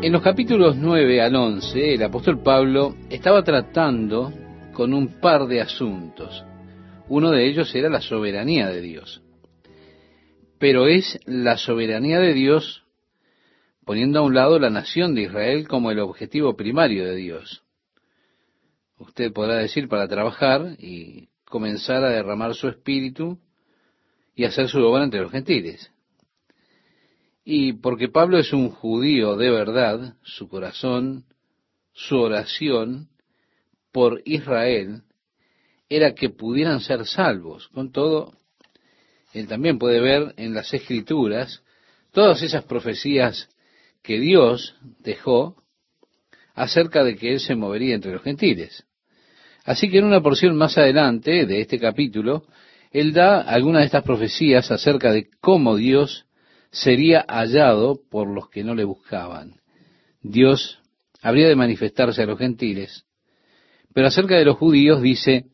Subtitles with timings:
[0.00, 4.32] En los capítulos 9 al 11, el apóstol Pablo estaba tratando
[4.72, 6.44] con un par de asuntos.
[7.08, 9.22] Uno de ellos era la soberanía de Dios.
[10.58, 12.84] Pero es la soberanía de Dios
[13.84, 17.62] poniendo a un lado la nación de Israel como el objetivo primario de Dios.
[18.98, 23.38] Usted podrá decir para trabajar y comenzar a derramar su espíritu
[24.34, 25.90] y hacer su obra entre los gentiles.
[27.50, 31.24] Y porque Pablo es un judío de verdad, su corazón,
[31.94, 33.08] su oración
[33.90, 35.00] por Israel
[35.88, 37.68] era que pudieran ser salvos.
[37.68, 38.34] Con todo,
[39.32, 41.62] él también puede ver en las escrituras
[42.12, 43.48] todas esas profecías
[44.02, 45.56] que Dios dejó
[46.54, 48.84] acerca de que Él se movería entre los gentiles.
[49.64, 52.44] Así que en una porción más adelante de este capítulo,
[52.90, 56.26] Él da algunas de estas profecías acerca de cómo Dios
[56.70, 59.60] sería hallado por los que no le buscaban.
[60.22, 60.80] Dios
[61.22, 63.04] habría de manifestarse a los gentiles,
[63.94, 65.46] pero acerca de los judíos dice,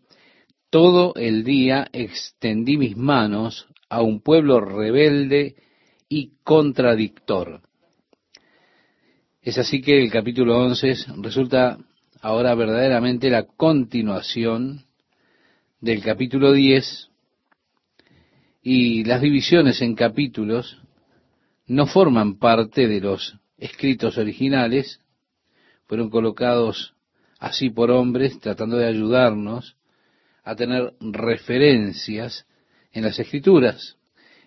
[0.71, 5.55] todo el día extendí mis manos a un pueblo rebelde
[6.09, 7.63] y contradictor.
[9.41, 11.79] Es así que el capítulo 11 resulta
[12.21, 14.87] ahora verdaderamente la continuación
[15.81, 17.11] del capítulo 10
[18.63, 20.81] y las divisiones en capítulos
[21.67, 25.01] no forman parte de los escritos originales,
[25.87, 26.95] fueron colocados
[27.39, 29.77] así por hombres tratando de ayudarnos
[30.43, 32.47] a tener referencias
[32.93, 33.97] en las escrituras,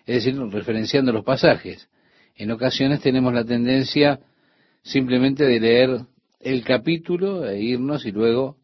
[0.06, 1.88] es decir, referenciando los pasajes.
[2.36, 4.20] En ocasiones tenemos la tendencia
[4.82, 6.00] simplemente de leer
[6.40, 8.56] el capítulo e irnos y luego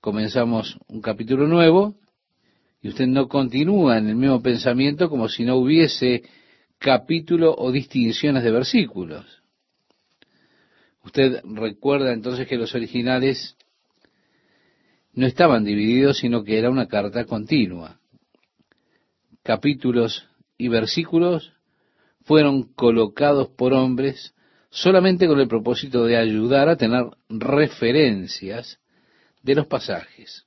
[0.00, 1.96] comenzamos un capítulo nuevo
[2.80, 6.22] y usted no continúa en el mismo pensamiento como si no hubiese
[6.80, 9.42] capítulo o distinciones de versículos.
[11.04, 13.56] Usted recuerda entonces que los originales
[15.12, 18.00] no estaban divididos, sino que era una carta continua.
[19.42, 20.26] Capítulos
[20.56, 21.52] y versículos
[22.22, 24.34] fueron colocados por hombres
[24.70, 28.78] solamente con el propósito de ayudar a tener referencias
[29.42, 30.46] de los pasajes.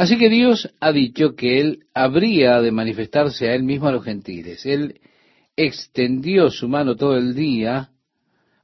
[0.00, 4.02] Así que Dios ha dicho que Él habría de manifestarse a Él mismo a los
[4.02, 4.64] gentiles.
[4.64, 4.98] Él
[5.56, 7.90] extendió su mano todo el día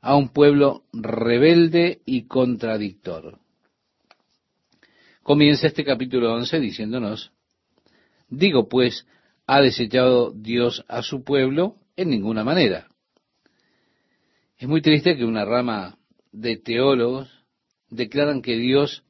[0.00, 3.38] a un pueblo rebelde y contradictor.
[5.22, 7.32] Comienza este capítulo 11 diciéndonos,
[8.30, 9.06] digo pues,
[9.46, 11.76] ¿ha desechado Dios a su pueblo?
[11.96, 12.88] En ninguna manera.
[14.56, 15.98] Es muy triste que una rama
[16.32, 17.28] de teólogos
[17.90, 19.02] declaran que Dios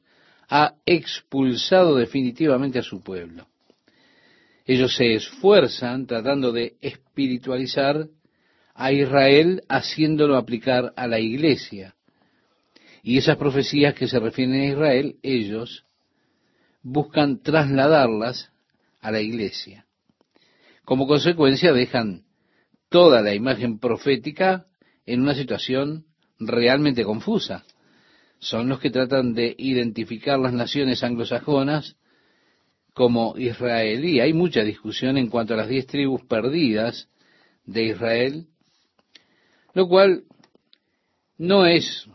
[0.49, 3.47] ha expulsado definitivamente a su pueblo.
[4.65, 8.07] Ellos se esfuerzan tratando de espiritualizar
[8.73, 11.95] a Israel haciéndolo aplicar a la iglesia.
[13.01, 15.85] Y esas profecías que se refieren a Israel, ellos
[16.83, 18.51] buscan trasladarlas
[19.01, 19.85] a la iglesia.
[20.83, 22.23] Como consecuencia dejan
[22.89, 24.67] toda la imagen profética
[25.05, 26.05] en una situación
[26.39, 27.65] realmente confusa.
[28.39, 31.95] Son los que tratan de identificar las naciones anglosajonas
[32.93, 34.19] como israelí.
[34.19, 37.09] Hay mucha discusión en cuanto a las diez tribus perdidas
[37.65, 38.47] de Israel,
[39.73, 40.23] lo cual
[41.37, 42.07] no es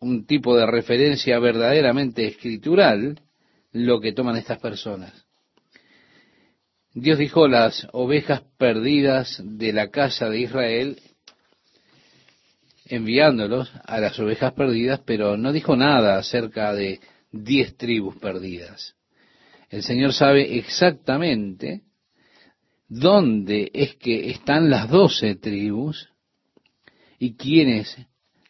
[0.00, 3.20] un tipo de referencia verdaderamente escritural
[3.72, 5.26] lo que toman estas personas.
[6.94, 11.00] Dios dijo las ovejas perdidas de la casa de Israel
[12.88, 17.00] enviándolos a las ovejas perdidas, pero no dijo nada acerca de
[17.30, 18.94] diez tribus perdidas.
[19.70, 21.82] El Señor sabe exactamente
[22.88, 26.08] dónde es que están las doce tribus
[27.18, 27.96] y quiénes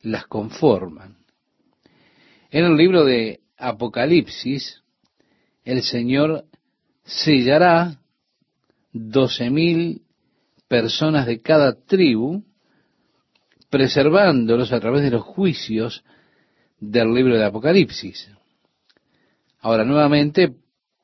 [0.03, 1.19] las conforman.
[2.51, 4.83] En el libro de Apocalipsis,
[5.65, 6.45] el Señor
[7.05, 8.01] sellará
[8.93, 10.03] doce mil
[10.69, 12.45] personas de cada tribu
[13.71, 16.05] preservándolos a través de los juicios
[16.81, 18.31] del libro de Apocalipsis.
[19.61, 20.55] Ahora, nuevamente,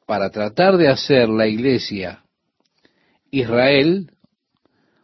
[0.06, 2.24] para tratar de hacer la iglesia
[3.30, 4.10] Israel,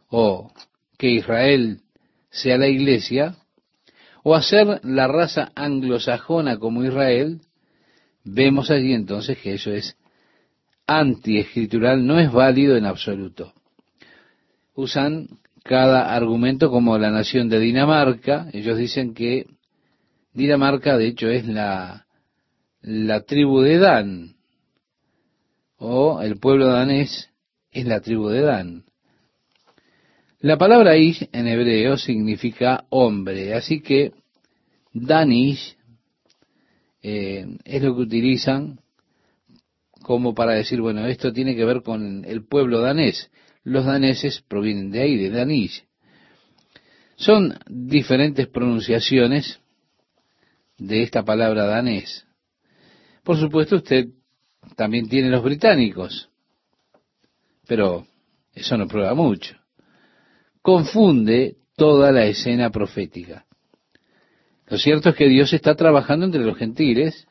[0.08, 0.52] o
[0.96, 1.80] que Israel
[2.30, 3.36] sea la iglesia,
[4.22, 7.40] o hacer la raza anglosajona como Israel,
[8.24, 9.96] vemos allí entonces que eso es
[10.86, 13.52] antiescritural, no es válido en absoluto.
[14.74, 15.28] Usan
[15.62, 18.48] cada argumento como la nación de Dinamarca.
[18.52, 19.46] Ellos dicen que
[20.32, 22.06] Dinamarca de hecho es la,
[22.82, 24.36] la tribu de Dan,
[25.76, 27.30] o el pueblo danés
[27.70, 28.84] es la tribu de Dan.
[30.40, 34.12] La palabra ish en hebreo significa hombre, así que
[34.92, 35.76] Danish
[37.02, 38.80] eh, es lo que utilizan
[40.02, 43.30] como para decir, bueno, esto tiene que ver con el pueblo danés.
[43.64, 45.84] Los daneses provienen de ahí, de Danish.
[47.16, 49.60] Son diferentes pronunciaciones
[50.78, 52.26] de esta palabra danés.
[53.22, 54.08] Por supuesto, usted
[54.76, 56.30] también tiene los británicos,
[57.66, 58.06] pero
[58.54, 59.54] eso no prueba mucho.
[60.62, 63.44] Confunde toda la escena profética.
[64.66, 67.26] Lo cierto es que Dios está trabajando entre los gentiles,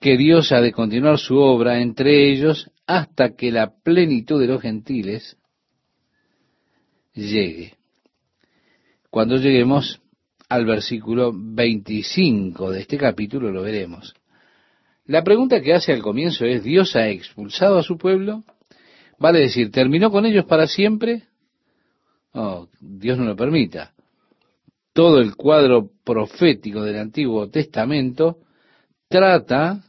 [0.00, 4.60] que Dios ha de continuar su obra entre ellos hasta que la plenitud de los
[4.62, 5.36] gentiles
[7.14, 7.74] llegue.
[9.10, 10.00] Cuando lleguemos
[10.48, 14.14] al versículo 25 de este capítulo lo veremos.
[15.06, 18.44] La pregunta que hace al comienzo es, ¿Dios ha expulsado a su pueblo?
[19.18, 21.24] Vale decir, ¿terminó con ellos para siempre?
[22.32, 23.92] Oh, Dios no lo permita.
[24.92, 28.38] Todo el cuadro profético del Antiguo Testamento
[29.08, 29.82] trata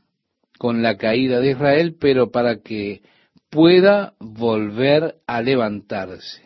[0.57, 3.01] con la caída de Israel, pero para que
[3.49, 6.43] pueda volver a levantarse.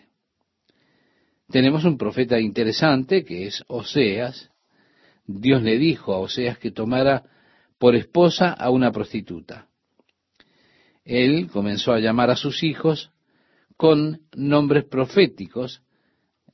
[1.49, 4.51] Tenemos un profeta interesante que es Oseas.
[5.25, 7.23] Dios le dijo a Oseas que tomara
[7.79, 9.67] por esposa a una prostituta.
[11.03, 13.11] Él comenzó a llamar a sus hijos
[13.77, 15.81] con nombres proféticos,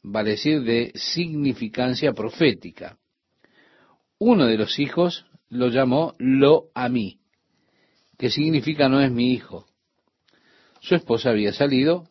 [0.02, 2.98] vale decir, de significancia profética.
[4.18, 7.20] Uno de los hijos lo llamó Lo a mí,
[8.18, 9.66] que significa no es mi hijo.
[10.80, 12.08] Su esposa había salido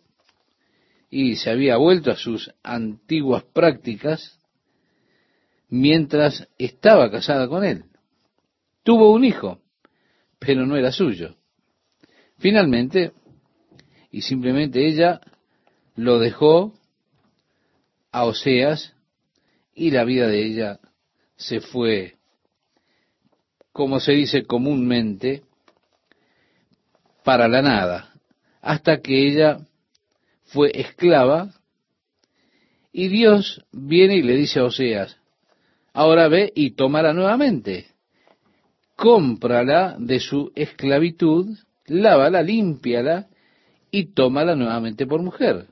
[1.10, 4.40] y se había vuelto a sus antiguas prácticas
[5.68, 7.84] mientras estaba casada con él.
[8.82, 9.60] Tuvo un hijo,
[10.38, 11.36] pero no era suyo.
[12.38, 13.12] Finalmente,
[14.10, 15.20] y simplemente ella
[15.96, 16.74] lo dejó
[18.10, 18.94] a Oseas
[19.74, 20.80] y la vida de ella
[21.36, 22.16] se fue,
[23.72, 25.42] como se dice comúnmente,
[27.24, 28.12] para la nada,
[28.60, 29.60] hasta que ella
[30.44, 31.50] fue esclava
[32.92, 35.16] y Dios viene y le dice a Oseas,
[35.92, 37.94] ahora ve y tómala nuevamente
[38.96, 41.56] cómprala de su esclavitud,
[41.86, 43.26] lávala, límpiala
[43.90, 45.66] y tómala nuevamente por mujer.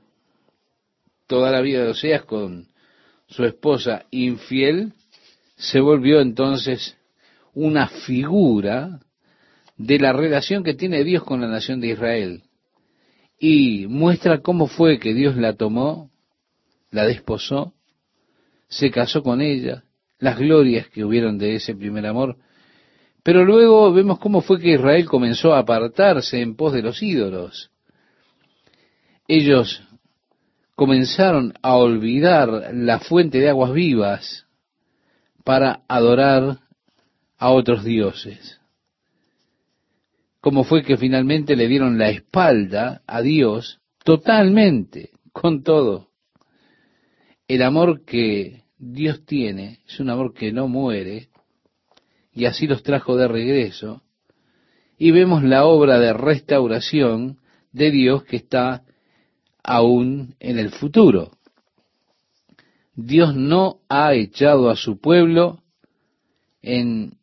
[1.27, 2.67] Toda la vida de Oseas con
[3.27, 4.93] su esposa infiel
[5.55, 6.97] se volvió entonces
[7.53, 8.99] una figura
[9.85, 12.43] de la relación que tiene Dios con la nación de Israel
[13.37, 16.09] y muestra cómo fue que Dios la tomó,
[16.89, 17.73] la desposó,
[18.69, 19.83] se casó con ella,
[20.19, 22.37] las glorias que hubieron de ese primer amor,
[23.23, 27.69] pero luego vemos cómo fue que Israel comenzó a apartarse en pos de los ídolos.
[29.27, 29.83] Ellos
[30.75, 34.45] comenzaron a olvidar la fuente de aguas vivas
[35.43, 36.59] para adorar
[37.37, 38.62] a otros dioses.
[40.43, 46.09] Cómo fue que finalmente le dieron la espalda a Dios totalmente, con todo.
[47.47, 51.29] El amor que Dios tiene es un amor que no muere,
[52.33, 54.01] y así los trajo de regreso.
[54.97, 57.37] Y vemos la obra de restauración
[57.71, 58.83] de Dios que está
[59.63, 61.37] aún en el futuro.
[62.95, 65.63] Dios no ha echado a su pueblo
[66.61, 67.13] en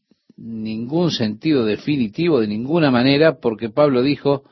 [0.41, 4.45] ningún sentido definitivo, de ninguna manera, porque Pablo dijo,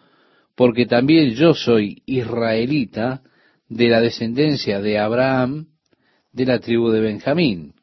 [0.54, 3.22] porque también yo soy israelita
[3.68, 5.68] de la descendencia de Abraham,
[6.32, 7.74] de la tribu de Benjamín.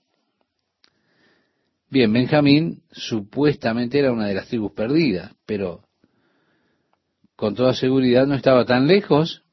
[1.90, 5.82] Bien, Benjamín supuestamente era una de las tribus perdidas, pero
[7.36, 9.44] con toda seguridad no estaba tan lejos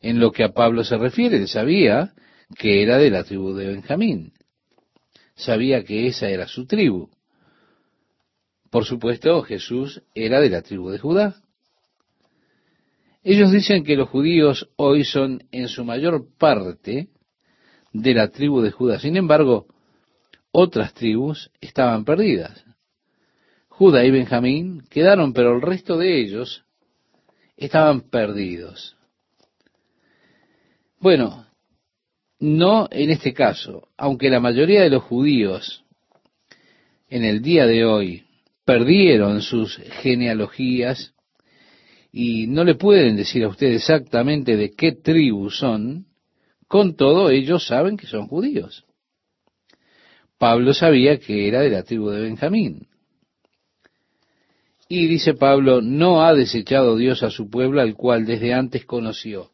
[0.00, 1.36] en lo que a Pablo se refiere.
[1.36, 2.12] Él sabía
[2.58, 4.32] que era de la tribu de Benjamín.
[5.36, 7.10] Sabía que esa era su tribu.
[8.72, 11.36] Por supuesto, Jesús era de la tribu de Judá.
[13.22, 17.08] Ellos dicen que los judíos hoy son en su mayor parte
[17.92, 18.98] de la tribu de Judá.
[18.98, 19.66] Sin embargo,
[20.52, 22.64] otras tribus estaban perdidas.
[23.68, 26.64] Judá y Benjamín quedaron, pero el resto de ellos
[27.58, 28.96] estaban perdidos.
[30.98, 31.44] Bueno,
[32.38, 35.84] no en este caso, aunque la mayoría de los judíos
[37.10, 38.31] en el día de hoy
[38.64, 41.14] perdieron sus genealogías
[42.12, 46.06] y no le pueden decir a usted exactamente de qué tribu son,
[46.68, 48.84] con todo ellos saben que son judíos.
[50.38, 52.88] Pablo sabía que era de la tribu de Benjamín.
[54.88, 59.50] Y dice Pablo, no ha desechado Dios a su pueblo al cual desde antes conoció.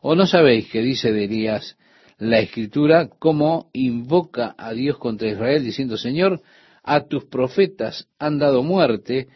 [0.00, 1.76] ¿O no sabéis que dice de Elías
[2.18, 6.40] la escritura cómo invoca a Dios contra Israel diciendo, Señor,
[6.88, 9.28] a tus profetas han dado muerte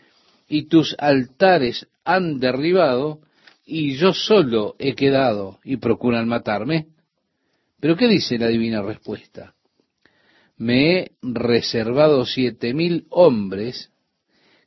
[0.49, 3.21] y tus altares han derribado
[3.67, 6.87] y yo solo he quedado y procuran matarme?
[7.81, 9.55] Pero ¿qué dice la divina respuesta?
[10.57, 13.91] Me he reservado siete mil hombres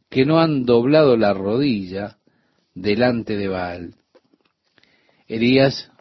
[0.09, 2.17] que no han doblado la rodilla
[2.73, 3.95] delante de Baal.
[5.27, 5.91] Elías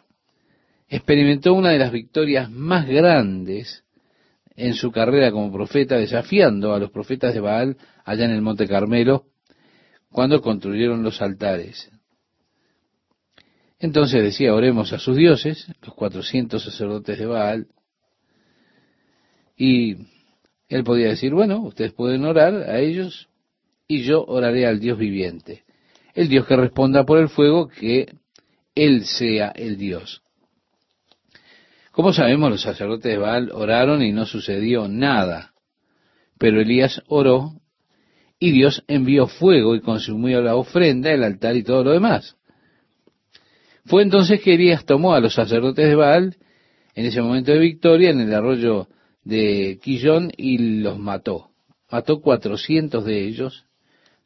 [0.87, 3.84] experimentó una de las victorias más grandes
[4.55, 8.67] en su carrera como profeta, desafiando a los profetas de Baal allá en el Monte
[8.67, 9.25] Carmelo,
[10.11, 11.91] cuando construyeron los altares.
[13.79, 17.67] Entonces decía, oremos a sus dioses, los cuatrocientos sacerdotes de Baal,
[19.57, 19.95] y
[20.67, 23.29] él podía decir, bueno, ustedes pueden orar a ellos
[23.87, 25.63] y yo oraré al Dios viviente.
[26.13, 28.15] El Dios que responda por el fuego, que
[28.73, 30.23] Él sea el Dios.
[31.95, 35.53] Como sabemos, los sacerdotes de Baal oraron y no sucedió nada.
[36.37, 37.53] Pero Elías oró
[38.37, 42.35] y Dios envió fuego y consumió la ofrenda, el altar y todo lo demás.
[43.85, 46.35] Fue entonces que Elías tomó a los sacerdotes de Baal
[46.95, 48.89] en ese momento de victoria en el arroyo
[49.23, 51.51] de Quillón y los mató.
[51.89, 53.67] Mató cuatrocientos de ellos,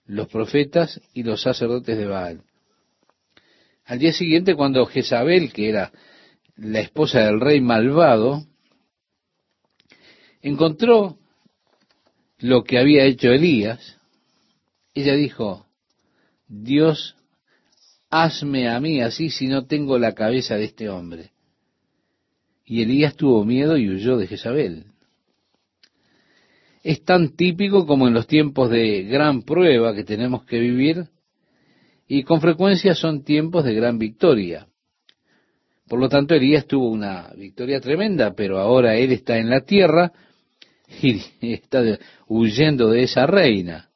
[0.08, 2.42] los profetas y los sacerdotes de Baal.
[3.86, 5.92] Al día siguiente, cuando Jezabel, que era
[6.62, 8.46] la esposa del rey malvado,
[10.42, 11.18] encontró
[12.40, 13.98] lo que había hecho Elías,
[14.94, 15.66] ella dijo,
[16.48, 17.16] Dios,
[18.10, 21.32] hazme a mí así si no tengo la cabeza de este hombre.
[22.66, 24.86] Y Elías tuvo miedo y huyó de Jezabel.
[26.84, 31.08] Es tan típico como en los tiempos de gran prueba que tenemos que vivir,
[32.08, 34.68] y con frecuencia son tiempos de gran victoria.
[35.90, 40.12] Por lo tanto, Elías tuvo una victoria tremenda, pero ahora él está en la tierra
[41.02, 41.82] y está
[42.28, 43.90] huyendo de esa reina.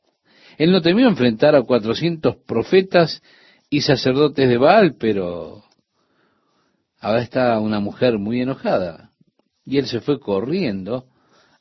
[0.57, 3.21] Él no temió enfrentar a cuatrocientos profetas
[3.69, 5.63] y sacerdotes de Baal, pero
[6.99, 9.11] ahora está una mujer muy enojada.
[9.63, 11.05] Y él se fue corriendo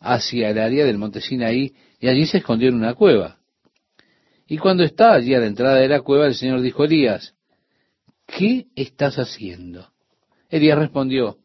[0.01, 3.39] hacia el área del monte Sinaí y allí se escondió en una cueva.
[4.47, 7.35] Y cuando está allí a la entrada de la cueva, el Señor dijo, Elías,
[8.27, 9.92] ¿qué estás haciendo?
[10.53, 11.39] Elías respondió,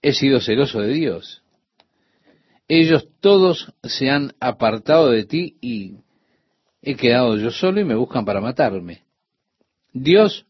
[0.00, 1.42] he sido celoso de Dios.
[2.68, 5.96] Ellos todos se han apartado de ti y
[6.82, 9.02] he quedado yo solo y me buscan para matarme.
[9.92, 10.46] Dios,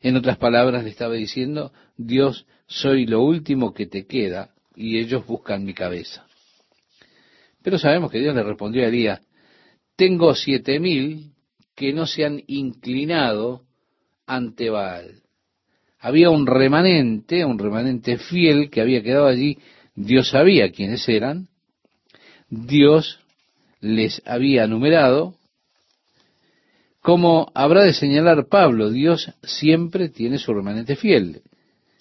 [0.00, 5.26] en otras palabras, le estaba diciendo, Dios, soy lo último que te queda y ellos
[5.26, 6.26] buscan mi cabeza.
[7.62, 9.20] Pero sabemos que Dios le respondió a Elías,
[9.94, 11.34] tengo siete mil
[11.74, 13.66] que no se han inclinado
[14.26, 15.23] ante Baal
[16.04, 19.56] había un remanente, un remanente fiel que había quedado allí.
[19.94, 21.48] Dios sabía quiénes eran.
[22.50, 23.20] Dios
[23.80, 25.34] les había numerado.
[27.00, 31.40] Como habrá de señalar Pablo, Dios siempre tiene su remanente fiel.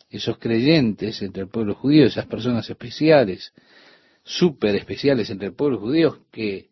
[0.10, 3.54] Esos creyentes entre el pueblo judío, esas personas especiales,
[4.26, 6.68] súper especiales entre el pueblo judío que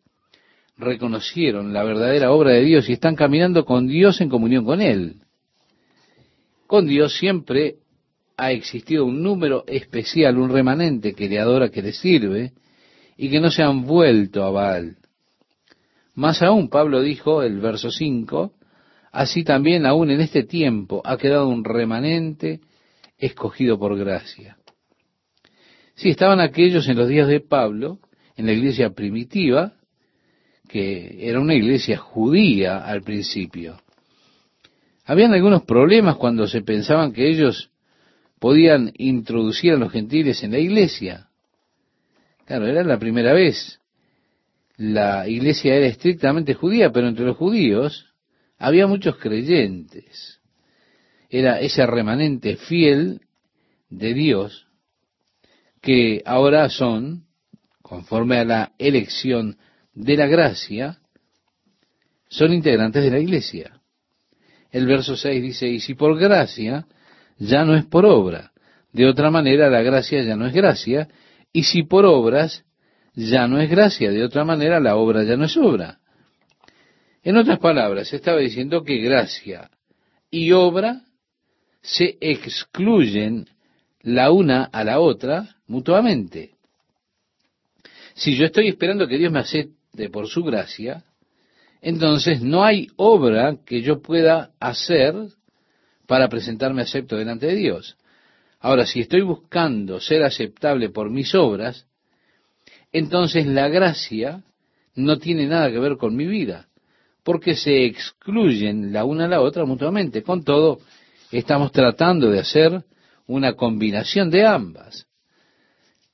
[0.75, 5.21] reconocieron la verdadera obra de Dios y están caminando con Dios en comunión con Él.
[6.71, 7.79] Con Dios siempre
[8.37, 12.53] ha existido un número especial, un remanente que le adora, que le sirve,
[13.17, 14.95] y que no se han vuelto a Baal.
[16.15, 18.53] Más aún, Pablo dijo, el verso 5,
[19.11, 22.61] así también aún en este tiempo ha quedado un remanente
[23.17, 24.55] escogido por gracia.
[25.95, 27.99] Sí, estaban aquellos en los días de Pablo,
[28.37, 29.73] en la iglesia primitiva,
[30.69, 33.75] que era una iglesia judía al principio.
[35.05, 37.71] Habían algunos problemas cuando se pensaban que ellos
[38.39, 41.27] podían introducir a los gentiles en la iglesia.
[42.45, 43.79] Claro, era la primera vez.
[44.77, 48.07] La iglesia era estrictamente judía, pero entre los judíos
[48.57, 50.39] había muchos creyentes.
[51.29, 53.21] Era ese remanente fiel
[53.89, 54.67] de Dios
[55.81, 57.25] que ahora son,
[57.81, 59.57] conforme a la elección
[59.93, 60.99] de la gracia,
[62.29, 63.80] son integrantes de la iglesia.
[64.71, 66.85] El verso 6 dice, y si por gracia,
[67.37, 68.51] ya no es por obra.
[68.93, 71.09] De otra manera, la gracia ya no es gracia.
[71.51, 72.63] Y si por obras,
[73.13, 74.11] ya no es gracia.
[74.11, 75.99] De otra manera, la obra ya no es obra.
[77.23, 79.69] En otras palabras, estaba diciendo que gracia
[80.29, 81.01] y obra
[81.81, 83.47] se excluyen
[84.01, 86.55] la una a la otra mutuamente.
[88.13, 91.03] Si yo estoy esperando que Dios me acepte por su gracia,
[91.81, 95.15] entonces no hay obra que yo pueda hacer
[96.05, 97.97] para presentarme acepto delante de Dios.
[98.59, 101.87] Ahora, si estoy buscando ser aceptable por mis obras,
[102.91, 104.43] entonces la gracia
[104.93, 106.67] no tiene nada que ver con mi vida,
[107.23, 110.21] porque se excluyen la una a la otra mutuamente.
[110.21, 110.79] Con todo,
[111.31, 112.83] estamos tratando de hacer
[113.25, 115.07] una combinación de ambas.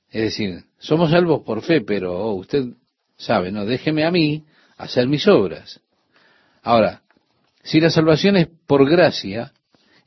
[0.10, 2.66] Es decir, somos salvos por fe, pero oh, usted
[3.18, 4.46] sabe, no, déjeme a mí
[4.78, 5.82] hacer mis obras.
[6.62, 7.02] Ahora,
[7.64, 9.52] si la salvación es por gracia,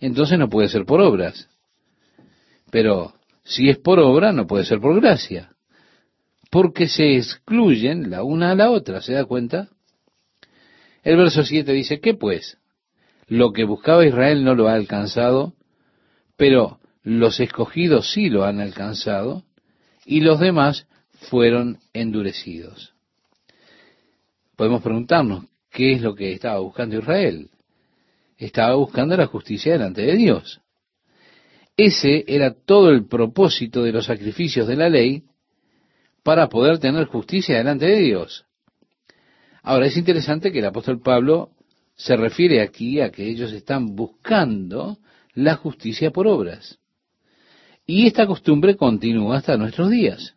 [0.01, 1.49] entonces no puede ser por obras.
[2.71, 5.51] Pero si es por obra, no puede ser por gracia.
[6.51, 9.69] Porque se excluyen la una a la otra, ¿se da cuenta?
[11.03, 12.59] El verso 7 dice, ¿qué pues?
[13.27, 15.55] Lo que buscaba Israel no lo ha alcanzado,
[16.37, 19.45] pero los escogidos sí lo han alcanzado,
[20.05, 22.90] y los demás fueron endurecidos.
[24.61, 27.49] Podemos preguntarnos, ¿qué es lo que estaba buscando Israel?
[28.37, 30.61] Estaba buscando la justicia delante de Dios.
[31.79, 35.25] Ese era todo el propósito de los sacrificios de la ley
[36.23, 38.45] para poder tener justicia delante de Dios.
[39.63, 41.53] Ahora es interesante que el apóstol Pablo
[41.95, 44.99] se refiere aquí a que ellos están buscando
[45.33, 46.79] la justicia por obras.
[47.87, 50.35] Y esta costumbre continúa hasta nuestros días.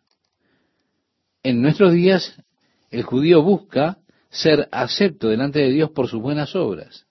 [1.42, 2.42] En nuestros días
[2.90, 3.98] el judío busca
[4.34, 7.06] ser acepto delante de Dios por sus buenas obras.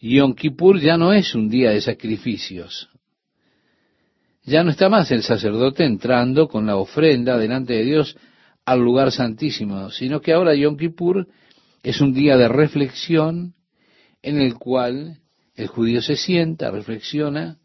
[0.00, 2.90] Yom Kippur ya no es un día de sacrificios,
[4.42, 8.16] ya no está más el sacerdote entrando con la ofrenda delante de Dios
[8.66, 11.28] al lugar santísimo, sino que ahora Yom Kippur
[11.82, 13.54] es un día de reflexión
[14.20, 15.20] en el cual
[15.54, 17.58] el judío se sienta, reflexiona,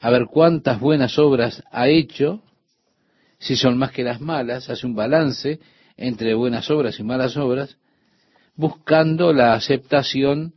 [0.00, 2.42] a ver cuántas buenas obras ha hecho,
[3.38, 5.58] si son más que las malas, hace un balance
[5.96, 7.76] entre buenas obras y malas obras,
[8.56, 10.54] buscando la aceptación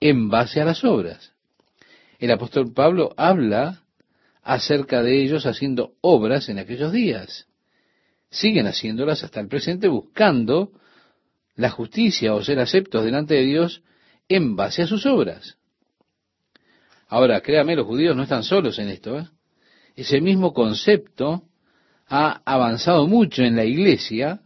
[0.00, 1.32] en base a las obras.
[2.18, 3.82] El apóstol Pablo habla
[4.42, 7.46] acerca de ellos haciendo obras en aquellos días.
[8.30, 10.72] Siguen haciéndolas hasta el presente buscando
[11.56, 13.82] la justicia o ser aceptos delante de Dios
[14.28, 15.56] en base a sus obras.
[17.08, 19.18] Ahora, créame, los judíos no están solos en esto.
[19.18, 19.28] ¿eh?
[19.94, 21.44] Ese mismo concepto
[22.08, 24.40] ha avanzado mucho en la iglesia,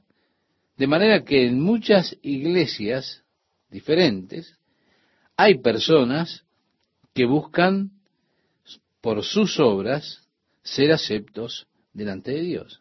[0.79, 3.25] de manera que en muchas iglesias
[3.69, 4.57] diferentes
[5.37, 6.45] hay personas
[7.13, 7.91] que buscan
[9.01, 10.29] por sus obras
[10.63, 12.81] ser aceptos delante de Dios.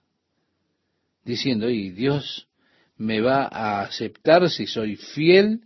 [1.25, 2.47] Diciendo, y Dios
[2.97, 5.61] me va a aceptar si soy fiel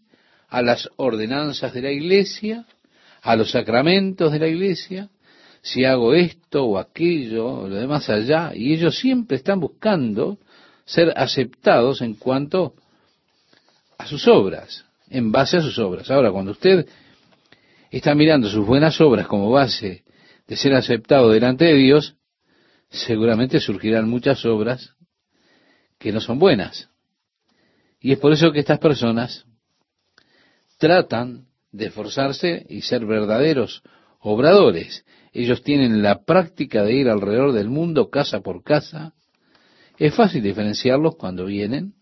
[0.48, 2.66] a las ordenanzas de la iglesia,
[3.22, 5.10] a los sacramentos de la iglesia,
[5.62, 10.40] si hago esto o aquello o lo demás allá, y ellos siempre están buscando
[10.92, 12.74] ser aceptados en cuanto
[13.98, 16.12] a sus obras, en base a sus obras.
[16.12, 16.86] Ahora, cuando usted
[17.90, 20.04] está mirando sus buenas obras como base
[20.48, 22.16] de ser aceptado delante de Dios,
[22.90, 24.94] seguramente surgirán muchas obras
[25.98, 26.90] que no son buenas.
[28.02, 29.46] Y es por eso que estas personas
[30.78, 33.82] tratan de esforzarse y ser verdaderos
[34.20, 35.06] obradores.
[35.32, 39.14] Ellos tienen la práctica de ir alrededor del mundo casa por casa.
[39.98, 41.94] Es fácil diferenciarlos cuando vienen.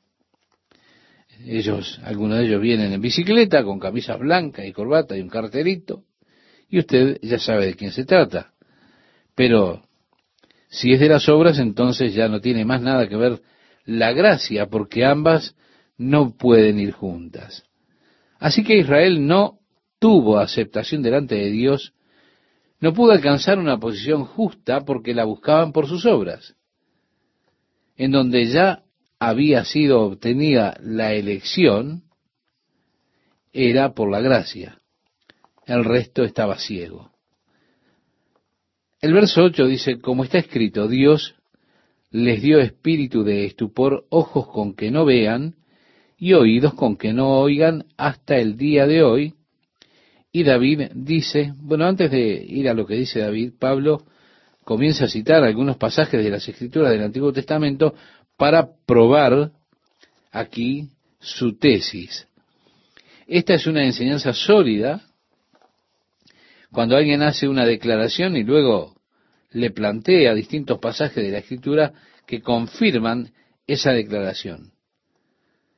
[1.46, 6.04] Ellos, algunos de ellos vienen en bicicleta con camisa blanca y corbata y un carterito.
[6.70, 8.54] Y usted ya sabe de quién se trata.
[9.36, 9.82] Pero
[10.70, 13.42] si es de las obras, entonces ya no tiene más nada que ver
[13.86, 15.56] la gracia, porque ambas
[15.98, 17.64] no pueden ir juntas.
[18.40, 19.60] Así que Israel no
[20.00, 21.94] tuvo aceptación delante de Dios,
[22.80, 26.56] no pudo alcanzar una posición justa porque la buscaban por sus obras,
[28.00, 28.82] en donde ya
[29.20, 32.06] había sido obtenida la elección,
[33.54, 34.80] era por la gracia
[35.70, 37.12] el resto estaba ciego.
[39.02, 41.36] El verso 8 dice, como está escrito, Dios
[42.10, 45.56] les dio espíritu de estupor, ojos con que no vean
[46.18, 49.36] y oídos con que no oigan hasta el día de hoy.
[50.32, 54.06] Y David dice, bueno, antes de ir a lo que dice David, Pablo
[54.70, 57.96] comienza a citar algunos pasajes de las escrituras del Antiguo Testamento
[58.38, 59.52] para probar
[60.32, 62.28] aquí su tesis.
[63.26, 65.02] Esta es una enseñanza sólida
[66.72, 68.96] cuando alguien hace una declaración y luego
[69.50, 71.92] le plantea distintos pasajes de la escritura
[72.28, 73.32] que confirman
[73.66, 74.74] esa declaración.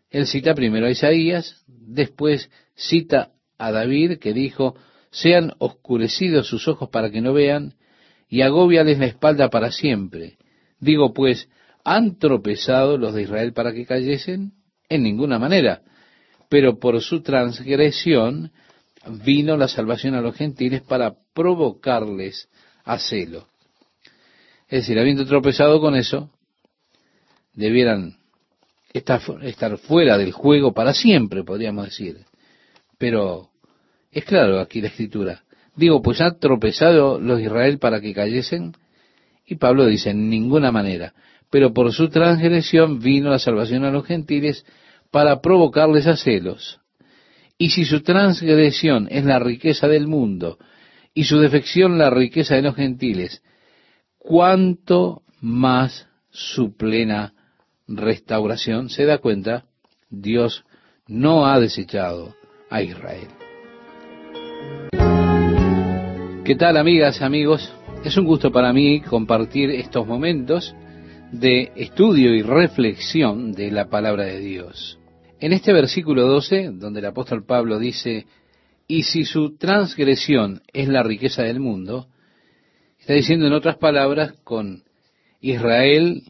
[0.09, 4.75] Él cita primero a Isaías, después cita a David que dijo,
[5.11, 7.75] sean oscurecidos sus ojos para que no vean,
[8.31, 10.37] y agóbiales la espalda para siempre.
[10.79, 11.49] Digo pues,
[11.83, 14.53] ¿han tropezado los de Israel para que cayesen?
[14.89, 15.81] En ninguna manera,
[16.49, 18.51] pero por su transgresión
[19.23, 22.49] vino la salvación a los gentiles para provocarles
[22.85, 23.47] a celo.
[24.67, 26.29] Es decir, habiendo tropezado con eso,
[27.53, 28.17] debieran
[28.93, 32.25] estar, estar fuera del juego para siempre, podríamos decir.
[32.97, 33.49] Pero
[34.11, 35.43] es claro aquí la escritura.
[35.75, 38.73] Digo, pues han tropezado los Israel para que cayesen.
[39.45, 41.13] Y Pablo dice, en ninguna manera.
[41.49, 44.65] Pero por su transgresión vino la salvación a los gentiles
[45.11, 46.79] para provocarles a celos.
[47.57, 50.57] Y si su transgresión es la riqueza del mundo
[51.13, 53.43] y su defección la riqueza de los gentiles,
[54.17, 57.33] ¿cuánto más su plena
[57.87, 58.89] restauración?
[58.89, 59.65] Se da cuenta,
[60.09, 60.63] Dios
[61.07, 62.33] no ha desechado
[62.69, 63.40] a Israel.
[66.43, 67.71] ¿Qué tal amigas, amigos?
[68.03, 70.73] Es un gusto para mí compartir estos momentos
[71.31, 74.97] de estudio y reflexión de la palabra de Dios.
[75.39, 78.25] En este versículo 12, donde el apóstol Pablo dice,
[78.87, 82.07] y si su transgresión es la riqueza del mundo,
[82.97, 84.81] está diciendo en otras palabras, con
[85.41, 86.23] Israel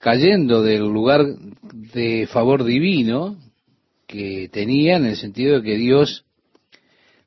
[0.00, 1.24] cayendo del lugar
[1.72, 3.38] de favor divino
[4.06, 6.26] que tenía, en el sentido de que Dios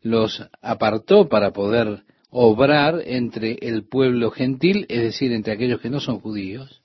[0.06, 6.00] los apartó para poder obrar entre el pueblo gentil, es decir, entre aquellos que no
[6.00, 6.84] son judíos,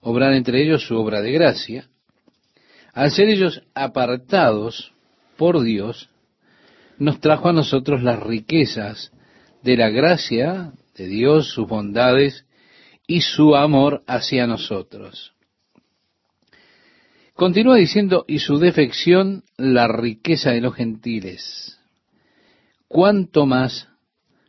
[0.00, 1.88] obrar entre ellos su obra de gracia,
[2.92, 4.92] al ser ellos apartados
[5.36, 6.10] por Dios,
[6.96, 9.10] nos trajo a nosotros las riquezas
[9.64, 12.46] de la gracia de Dios, sus bondades
[13.04, 15.32] y su amor hacia nosotros.
[17.34, 21.81] Continúa diciendo, y su defección, la riqueza de los gentiles.
[22.92, 23.88] ¿Cuánto más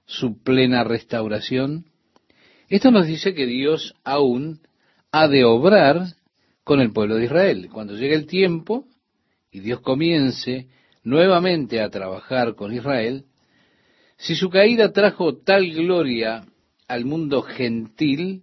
[0.05, 1.85] su plena restauración?
[2.67, 4.59] Esto nos dice que Dios aún
[5.13, 6.07] ha de obrar
[6.65, 7.69] con el pueblo de Israel.
[7.71, 8.85] Cuando llegue el tiempo
[9.49, 10.67] y Dios comience
[11.05, 13.23] nuevamente a trabajar con Israel,
[14.17, 16.45] si su caída trajo tal gloria
[16.89, 18.41] al mundo gentil,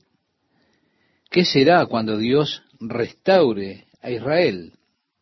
[1.31, 4.73] ¿qué será cuando Dios restaure a Israel?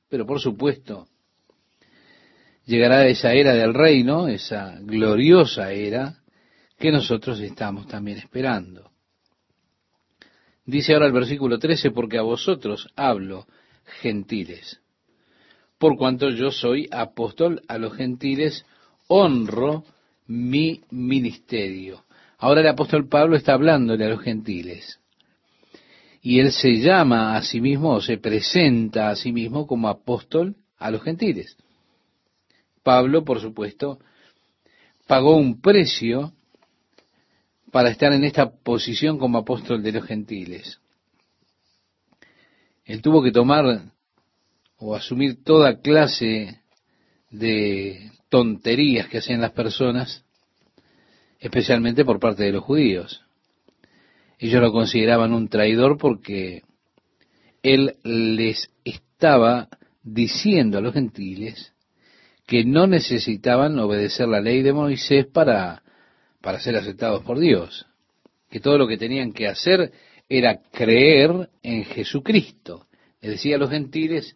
[0.08, 1.07] Pero por supuesto,
[2.68, 6.18] llegará esa era del reino, esa gloriosa era
[6.78, 8.90] que nosotros estamos también esperando.
[10.66, 13.46] Dice ahora el versículo 13, porque a vosotros hablo,
[14.02, 14.80] gentiles.
[15.78, 18.66] Por cuanto yo soy apóstol a los gentiles,
[19.08, 19.84] honro
[20.26, 22.04] mi ministerio.
[22.36, 25.00] Ahora el apóstol Pablo está hablándole a los gentiles.
[26.20, 30.56] Y él se llama a sí mismo o se presenta a sí mismo como apóstol
[30.76, 31.56] a los gentiles.
[32.88, 33.98] Pablo, por supuesto,
[35.06, 36.32] pagó un precio
[37.70, 40.80] para estar en esta posición como apóstol de los gentiles.
[42.86, 43.92] Él tuvo que tomar
[44.78, 46.62] o asumir toda clase
[47.30, 50.24] de tonterías que hacían las personas,
[51.40, 53.22] especialmente por parte de los judíos.
[54.38, 56.62] Ellos lo consideraban un traidor porque
[57.62, 59.68] él les estaba
[60.02, 61.74] diciendo a los gentiles
[62.48, 65.82] que no necesitaban obedecer la ley de Moisés para
[66.40, 67.84] para ser aceptados por Dios,
[68.50, 69.92] que todo lo que tenían que hacer
[70.30, 72.86] era creer en Jesucristo.
[73.20, 74.34] Les decía a los gentiles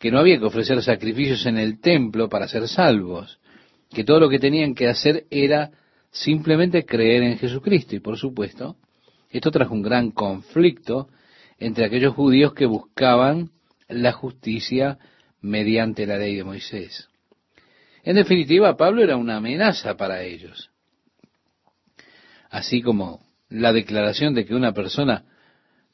[0.00, 3.38] que no había que ofrecer sacrificios en el templo para ser salvos,
[3.90, 5.70] que todo lo que tenían que hacer era
[6.10, 7.94] simplemente creer en Jesucristo.
[7.94, 8.76] Y por supuesto,
[9.30, 11.08] esto trajo un gran conflicto
[11.58, 13.50] entre aquellos judíos que buscaban
[13.88, 14.98] la justicia
[15.40, 17.08] mediante la ley de Moisés.
[18.06, 20.70] En definitiva, Pablo era una amenaza para ellos
[22.56, 25.24] así como la declaración de que una persona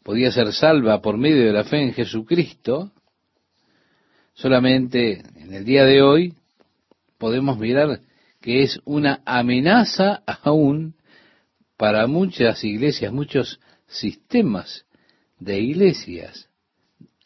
[0.03, 2.93] podía ser salva por medio de la fe en Jesucristo,
[4.35, 6.35] solamente en el día de hoy
[7.19, 8.01] podemos mirar
[8.41, 10.95] que es una amenaza aún
[11.77, 14.87] para muchas iglesias, muchos sistemas
[15.39, 16.49] de iglesias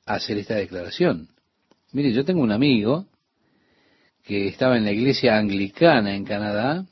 [0.05, 1.29] hacer esta declaración.
[1.93, 3.07] Mire, yo tengo un amigo
[4.27, 6.87] que estaba en la iglesia anglicana en Canadá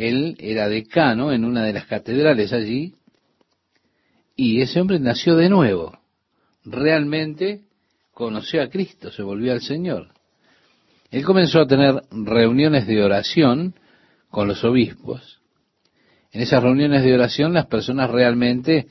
[0.00, 2.94] él era decano en una de las catedrales allí
[4.34, 5.98] y ese hombre nació de nuevo.
[6.64, 7.64] Realmente
[8.14, 10.08] conoció a Cristo, se volvió al Señor.
[11.10, 13.74] Él comenzó a tener reuniones de oración
[14.30, 15.42] con los obispos.
[16.32, 18.86] En esas reuniones de oración las personas realmente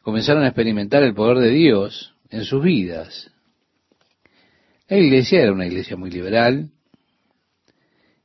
[0.00, 3.30] comenzaron a experimentar el poder de Dios en sus vidas.
[4.88, 6.70] La iglesia era una iglesia muy liberal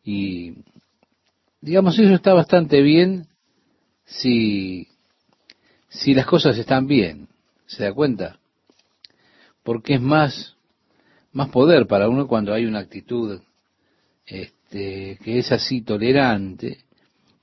[0.04, 0.54] y
[1.60, 3.28] digamos, eso está bastante bien
[4.06, 4.88] si,
[5.90, 7.28] si las cosas están bien,
[7.66, 8.40] ¿se da cuenta?
[9.64, 10.56] Porque es más,
[11.34, 13.42] más poder para uno cuando hay una actitud
[14.26, 16.80] este, que es así tolerante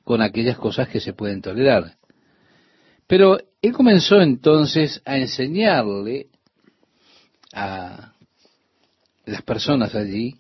[0.03, 1.97] con aquellas cosas que se pueden tolerar.
[3.07, 6.29] Pero él comenzó entonces a enseñarle
[7.53, 8.15] a
[9.31, 10.37] las personas allí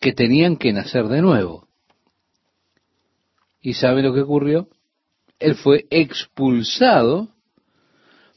[0.00, 1.68] que tenían que nacer de nuevo.
[3.60, 4.68] ¿Y sabe lo que ocurrió?
[5.38, 7.28] Él fue expulsado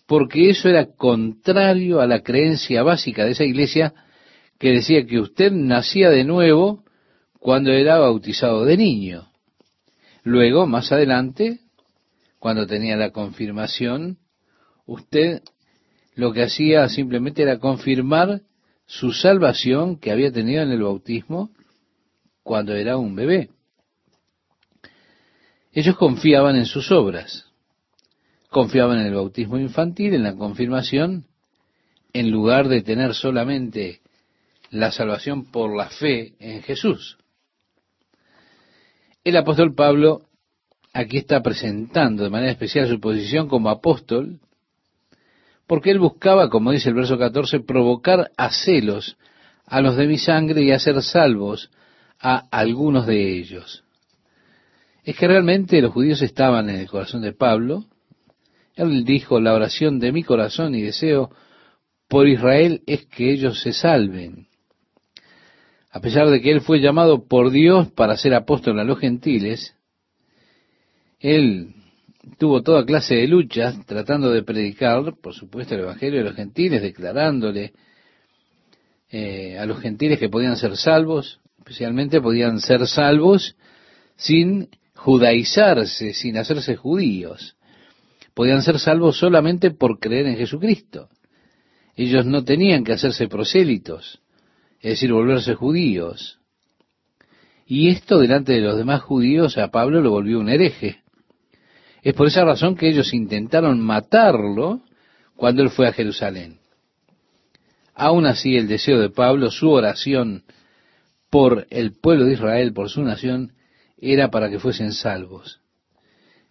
[0.05, 3.93] porque eso era contrario a la creencia básica de esa iglesia
[4.59, 6.83] que decía que usted nacía de nuevo
[7.39, 9.29] cuando era bautizado de niño.
[10.23, 11.59] Luego, más adelante,
[12.39, 14.19] cuando tenía la confirmación,
[14.85, 15.41] usted
[16.15, 18.41] lo que hacía simplemente era confirmar
[18.85, 21.49] su salvación que había tenido en el bautismo
[22.43, 23.49] cuando era un bebé.
[25.71, 27.45] Ellos confiaban en sus obras,
[28.49, 31.25] confiaban en el bautismo infantil, en la confirmación,
[32.13, 34.01] en lugar de tener solamente
[34.69, 37.17] la salvación por la fe en Jesús.
[39.23, 40.23] El apóstol Pablo
[40.93, 44.39] aquí está presentando de manera especial su posición como apóstol,
[45.73, 49.17] porque él buscaba, como dice el verso 14, provocar a celos
[49.65, 51.71] a los de mi sangre y hacer salvos
[52.19, 53.83] a algunos de ellos.
[55.03, 57.85] Es que realmente los judíos estaban en el corazón de Pablo.
[58.75, 61.31] Él dijo, la oración de mi corazón y deseo
[62.07, 64.45] por Israel es que ellos se salven.
[65.89, 69.75] A pesar de que él fue llamado por Dios para ser apóstol a los gentiles,
[71.19, 71.73] él
[72.37, 76.81] tuvo toda clase de luchas tratando de predicar, por supuesto, el Evangelio de los gentiles,
[76.81, 77.73] declarándole
[79.09, 83.55] eh, a los gentiles que podían ser salvos, especialmente podían ser salvos
[84.15, 87.55] sin judaizarse, sin hacerse judíos.
[88.33, 91.09] Podían ser salvos solamente por creer en Jesucristo.
[91.95, 94.19] Ellos no tenían que hacerse prosélitos,
[94.81, 96.39] es decir, volverse judíos.
[97.67, 101.02] Y esto delante de los demás judíos a Pablo lo volvió un hereje.
[102.03, 104.81] Es por esa razón que ellos intentaron matarlo
[105.37, 106.59] cuando él fue a Jerusalén.
[107.95, 110.43] Aún así, el deseo de Pablo, su oración
[111.29, 113.53] por el pueblo de Israel, por su nación,
[113.97, 115.61] era para que fuesen salvos.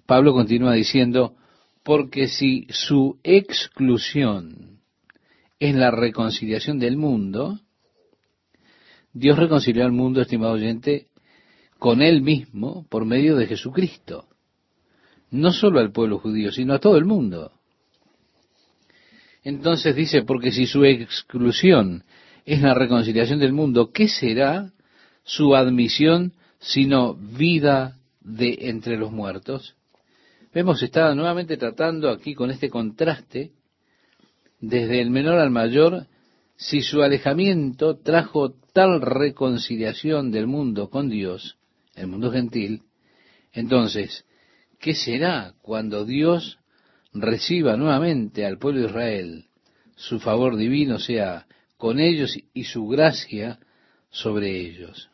[0.06, 1.36] Pablo continúa diciendo,
[1.82, 4.80] porque si su exclusión
[5.58, 7.60] es la reconciliación del mundo,
[9.12, 11.08] Dios reconcilió al mundo, estimado oyente,
[11.78, 14.31] con él mismo por medio de Jesucristo.
[15.32, 17.50] No solo al pueblo judío, sino a todo el mundo.
[19.42, 22.04] Entonces dice, porque si su exclusión
[22.44, 24.72] es la reconciliación del mundo, ¿qué será
[25.24, 29.74] su admisión sino vida de entre los muertos?
[30.54, 33.52] Vemos, está nuevamente tratando aquí con este contraste,
[34.60, 36.06] desde el menor al mayor,
[36.56, 41.56] si su alejamiento trajo tal reconciliación del mundo con Dios,
[41.96, 42.82] el mundo gentil,
[43.52, 44.24] entonces,
[44.82, 46.58] ¿qué será cuando Dios
[47.14, 49.44] reciba nuevamente al pueblo de Israel
[49.96, 53.58] su favor divino, sea con ellos y su gracia
[54.10, 55.08] sobre ellos.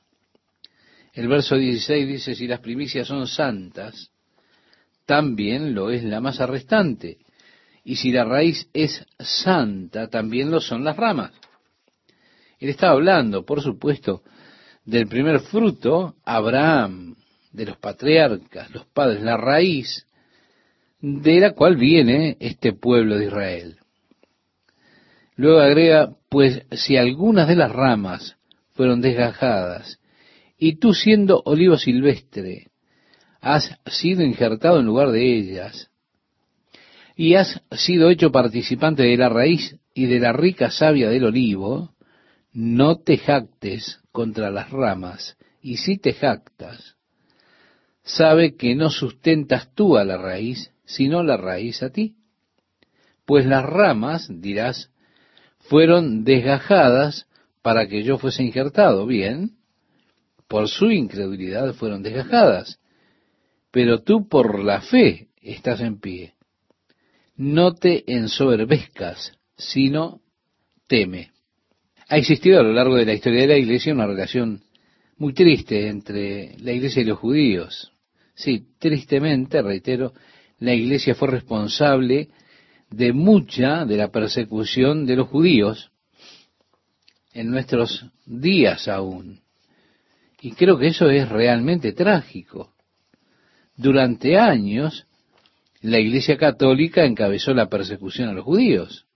[1.13, 4.11] El verso 16 dice, si las primicias son santas,
[5.05, 7.19] también lo es la masa restante.
[7.85, 11.33] Y si la raíz es santa, también lo son las ramas.
[12.59, 14.23] Él estaba hablando, por supuesto,
[14.85, 17.17] del primer fruto, Abraham,
[17.53, 20.07] de los patriarcas, los padres, la raíz
[21.01, 23.77] de la cual viene este pueblo de Israel.
[25.37, 28.37] Luego agrega, pues si algunas de las ramas
[28.73, 30.01] fueron desgajadas,
[30.59, 32.67] y tú siendo olivo silvestre,
[33.41, 35.91] has sido injertado en lugar de ellas,
[37.15, 41.95] y has sido hecho participante de la raíz y de la rica savia del olivo,
[42.53, 46.98] no te jactes contra las ramas, y si te jactas,
[48.09, 52.17] sabe que no sustentas tú a la raíz, sino la raíz a ti.
[53.27, 54.91] Pues las ramas, dirás,
[55.59, 57.27] fueron desgajadas
[57.63, 59.07] para que yo fuese injertado.
[59.07, 59.53] Bien,
[60.49, 62.81] por su incredulidad fueron desgajadas,
[63.71, 66.35] pero tú por la fe estás en pie.
[67.37, 70.23] No te ensoberbezcas, sino
[70.87, 71.33] teme.
[72.09, 74.63] Ha existido a lo largo de la historia de la iglesia una relación
[75.19, 77.93] muy triste entre la iglesia y los judíos.
[78.39, 80.13] Sí, tristemente, reitero,
[80.61, 82.29] la iglesia fue responsable
[82.89, 85.91] de mucha de la persecución de los judíos
[87.33, 89.41] en nuestros días aún.
[90.41, 92.75] Y creo que eso es realmente trágico.
[93.77, 95.09] Durante años,
[95.81, 99.07] la Iglesia Católica encabezó la persecución a los judíos.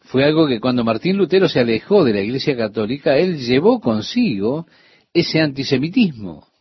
[0.00, 4.66] Fue algo que cuando Martín Lutero se alejó de la Iglesia Católica, él llevó consigo
[5.12, 6.51] ese antisemitismo.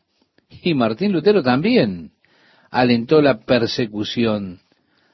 [0.64, 2.12] Y Martín Lutero también
[2.70, 4.60] alentó la persecución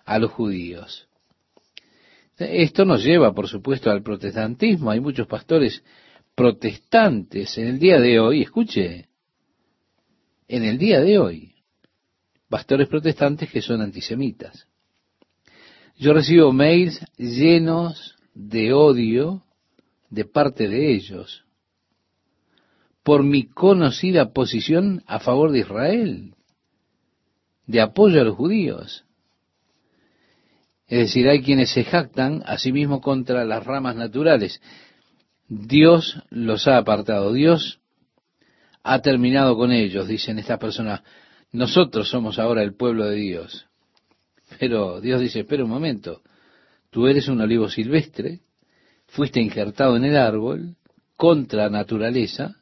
[0.06, 1.08] a los judíos.
[2.38, 4.92] Esto nos lleva, por supuesto, al protestantismo.
[4.92, 5.84] Hay muchos pastores
[6.36, 9.08] protestantes en el día de hoy, escuche,
[10.48, 11.56] en el día de hoy,
[12.48, 14.68] pastores protestantes que son antisemitas.
[15.98, 19.44] Yo recibo mails llenos de odio
[20.12, 21.47] de parte de ellos
[23.08, 26.36] por mi conocida posición a favor de Israel,
[27.66, 29.06] de apoyo a los judíos.
[30.88, 34.62] Es decir, hay quienes se jactan a sí mismos contra las ramas naturales.
[35.48, 37.32] Dios los ha apartado.
[37.32, 37.80] Dios
[38.84, 41.02] ha terminado con ellos, dicen estas personas.
[41.54, 43.68] Nosotros somos ahora el pueblo de Dios.
[44.60, 46.24] Pero Dios dice, espera un momento,
[46.90, 48.42] tú eres un olivo silvestre,
[49.08, 50.76] fuiste injertado en el árbol,
[51.16, 52.58] contra naturaleza,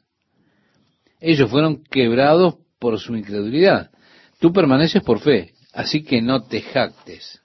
[1.26, 3.90] ellos fueron quebrados por su incredulidad.
[4.38, 7.42] Tú permaneces por fe, así que no te jactes.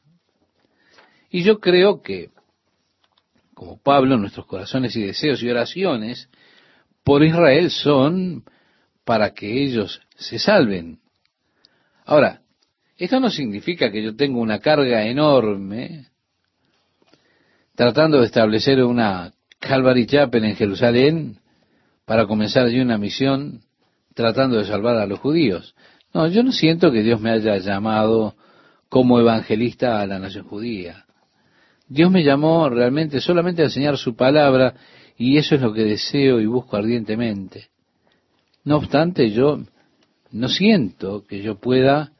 [1.31, 2.29] Y yo creo que,
[3.55, 6.29] como Pablo, nuestros corazones y deseos y oraciones
[7.03, 8.43] por Israel son
[9.03, 10.99] para que ellos se salven.
[12.05, 12.41] Ahora,
[12.97, 16.05] esto no significa que yo tenga una carga enorme
[17.73, 21.39] tratando de establecer una Calvary Chapel en Jerusalén
[22.05, 23.63] para comenzar allí una misión
[24.13, 25.75] tratando de salvar a los judíos.
[26.13, 28.35] No, yo no siento que Dios me haya llamado
[28.89, 31.05] como evangelista a la nación judía.
[31.87, 34.75] Dios me llamó realmente solamente a enseñar su palabra
[35.17, 37.67] y eso es lo que deseo y busco ardientemente.
[38.63, 39.59] No obstante, yo
[40.31, 42.13] no siento que yo pueda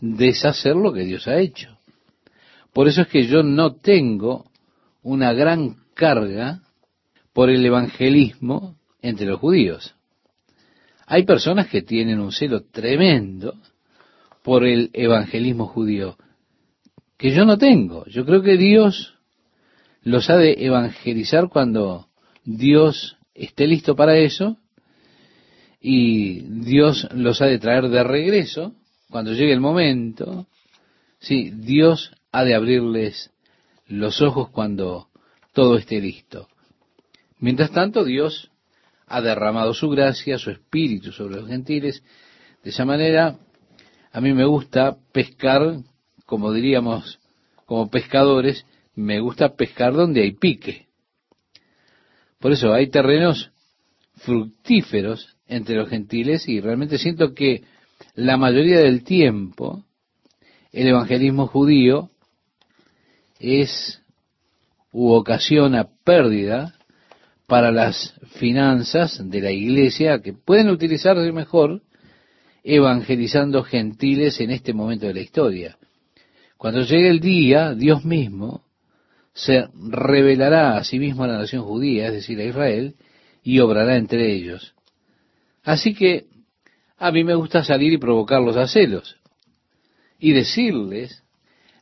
[0.00, 1.78] deshacer lo que Dios ha hecho.
[2.72, 4.50] Por eso es que yo no tengo
[5.02, 6.60] una gran carga
[7.32, 9.95] por el evangelismo entre los judíos.
[11.06, 13.54] Hay personas que tienen un celo tremendo
[14.42, 16.16] por el evangelismo judío,
[17.16, 18.04] que yo no tengo.
[18.06, 19.14] Yo creo que Dios
[20.02, 22.08] los ha de evangelizar cuando
[22.44, 24.56] Dios esté listo para eso
[25.80, 28.74] y Dios los ha de traer de regreso
[29.10, 30.46] cuando llegue el momento,
[31.20, 33.30] sí, Dios ha de abrirles
[33.86, 35.08] los ojos cuando
[35.52, 36.48] todo esté listo.
[37.38, 38.50] Mientras tanto, Dios
[39.06, 42.02] ha derramado su gracia, su espíritu sobre los gentiles.
[42.62, 43.38] De esa manera,
[44.12, 45.78] a mí me gusta pescar,
[46.24, 47.20] como diríamos,
[47.66, 50.86] como pescadores, me gusta pescar donde hay pique.
[52.38, 53.50] Por eso hay terrenos
[54.16, 57.64] fructíferos entre los gentiles y realmente siento que
[58.14, 59.84] la mayoría del tiempo
[60.72, 62.10] el evangelismo judío
[63.38, 64.02] es
[64.92, 66.75] u ocasiona pérdida
[67.46, 71.82] para las finanzas de la iglesia que pueden utilizarse mejor
[72.64, 75.78] evangelizando gentiles en este momento de la historia.
[76.56, 78.64] Cuando llegue el día, Dios mismo
[79.32, 82.96] se revelará a sí mismo a la nación judía, es decir, a Israel,
[83.44, 84.74] y obrará entre ellos.
[85.62, 86.26] Así que
[86.98, 89.16] a mí me gusta salir y provocarlos a celos
[90.18, 91.22] y decirles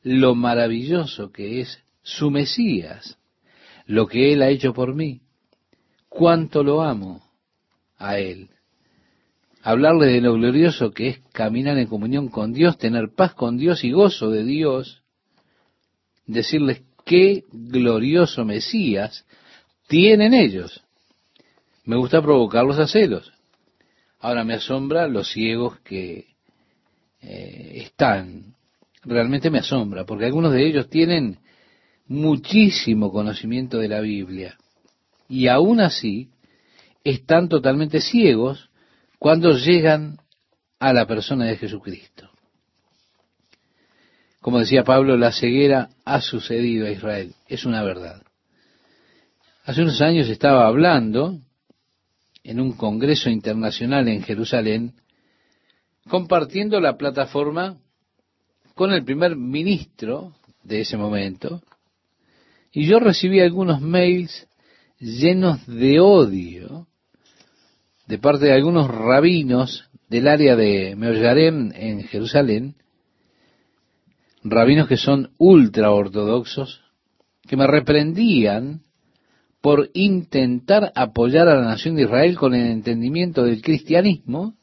[0.02, 3.16] lo maravilloso que es su Mesías,
[3.86, 5.22] lo que Él ha hecho por mí,
[6.14, 7.20] cuánto lo amo
[7.98, 8.48] a Él.
[9.62, 13.82] Hablarle de lo glorioso que es caminar en comunión con Dios, tener paz con Dios
[13.82, 15.02] y gozo de Dios,
[16.26, 19.26] decirles qué glorioso Mesías
[19.88, 20.82] tienen ellos.
[21.84, 23.32] Me gusta provocarlos a celos.
[24.20, 26.26] Ahora me asombra los ciegos que
[27.22, 28.54] eh, están.
[29.02, 31.38] Realmente me asombra, porque algunos de ellos tienen
[32.06, 34.56] muchísimo conocimiento de la Biblia.
[35.34, 36.30] Y aún así
[37.02, 38.70] están totalmente ciegos
[39.18, 40.18] cuando llegan
[40.78, 42.30] a la persona de Jesucristo.
[44.40, 47.34] Como decía Pablo, la ceguera ha sucedido a Israel.
[47.48, 48.22] Es una verdad.
[49.64, 51.40] Hace unos años estaba hablando
[52.44, 54.92] en un congreso internacional en Jerusalén,
[56.08, 57.76] compartiendo la plataforma
[58.76, 60.32] con el primer ministro
[60.62, 61.60] de ese momento,
[62.70, 64.46] y yo recibí algunos mails
[64.98, 66.86] llenos de odio
[68.06, 72.76] de parte de algunos rabinos del área de Meollarem en Jerusalén,
[74.42, 76.82] rabinos que son ultra ortodoxos,
[77.42, 78.82] que me reprendían
[79.60, 84.54] por intentar apoyar a la nación de Israel con el entendimiento del cristianismo,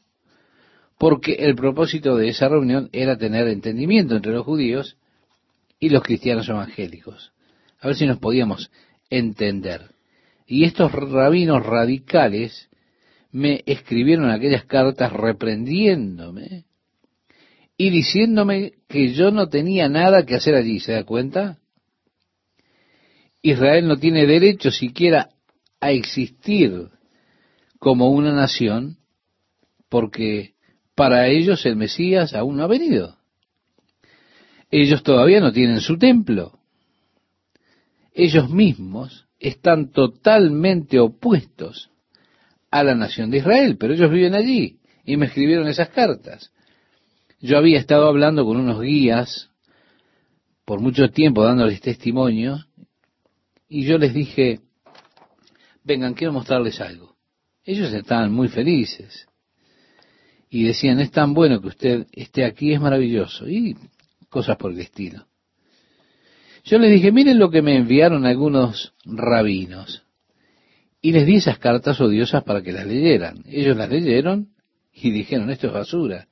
[0.96, 4.96] porque el propósito de esa reunión era tener entendimiento entre los judíos
[5.80, 7.32] y los cristianos evangélicos.
[7.80, 8.70] A ver si nos podíamos
[9.10, 9.91] entender.
[10.52, 12.68] Y estos rabinos radicales
[13.30, 16.66] me escribieron aquellas cartas reprendiéndome
[17.78, 21.58] y diciéndome que yo no tenía nada que hacer allí, ¿se da cuenta?
[23.40, 25.30] Israel no tiene derecho siquiera
[25.80, 26.90] a existir
[27.78, 28.98] como una nación
[29.88, 30.52] porque
[30.94, 33.16] para ellos el Mesías aún no ha venido.
[34.70, 36.58] Ellos todavía no tienen su templo.
[38.12, 41.90] Ellos mismos están totalmente opuestos
[42.70, 46.52] a la nación de Israel, pero ellos viven allí y me escribieron esas cartas.
[47.40, 49.50] Yo había estado hablando con unos guías
[50.64, 52.64] por mucho tiempo dándoles testimonio
[53.68, 54.60] y yo les dije,
[55.82, 57.16] vengan, quiero mostrarles algo.
[57.64, 59.26] Ellos estaban muy felices
[60.48, 63.76] y decían, es tan bueno que usted esté aquí, es maravilloso, y
[64.28, 65.26] cosas por el estilo.
[66.64, 70.04] Yo les dije, miren lo que me enviaron algunos rabinos.
[71.00, 73.42] Y les di esas cartas odiosas para que las leyeran.
[73.46, 74.48] Ellos las leyeron
[74.92, 76.28] y dijeron, esto es basura.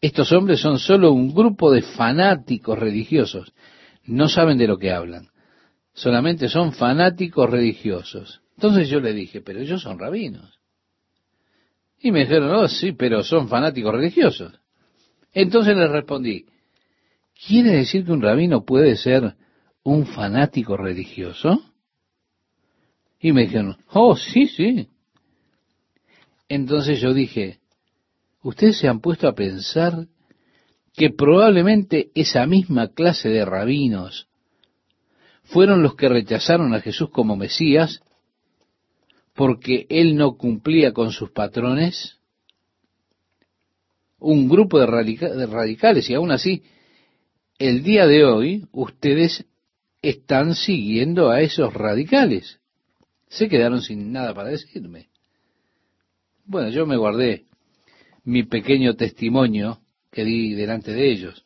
[0.00, 3.52] Estos hombres son solo un grupo de fanáticos religiosos.
[4.04, 5.28] No saben de lo que hablan.
[5.92, 8.40] Solamente son fanáticos religiosos.
[8.56, 10.60] Entonces yo le dije, pero ellos son rabinos.
[12.00, 14.52] Y me dijeron, oh, sí, pero son fanáticos religiosos.
[15.32, 16.46] Entonces les respondí,
[17.46, 19.34] ¿quiere decir que un rabino puede ser
[19.82, 21.60] un fanático religioso?
[23.20, 24.88] Y me dijeron, oh, sí, sí.
[26.48, 27.60] Entonces yo dije,
[28.42, 30.06] ustedes se han puesto a pensar
[30.94, 34.28] que probablemente esa misma clase de rabinos
[35.44, 38.02] fueron los que rechazaron a Jesús como Mesías
[39.34, 42.18] porque él no cumplía con sus patrones?
[44.18, 44.86] Un grupo de,
[45.46, 46.62] radicales y aún así,
[47.58, 49.44] el día de hoy ustedes
[50.02, 52.60] están siguiendo a esos radicales.
[53.28, 55.08] Se quedaron sin nada para decirme.
[56.44, 57.46] Bueno, yo me guardé
[58.24, 59.80] mi pequeño testimonio
[60.10, 61.44] que di delante de ellos.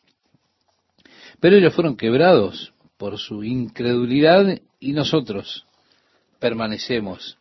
[1.40, 5.66] Pero ellos fueron quebrados por su incredulidad y nosotros
[6.40, 7.38] permanecemos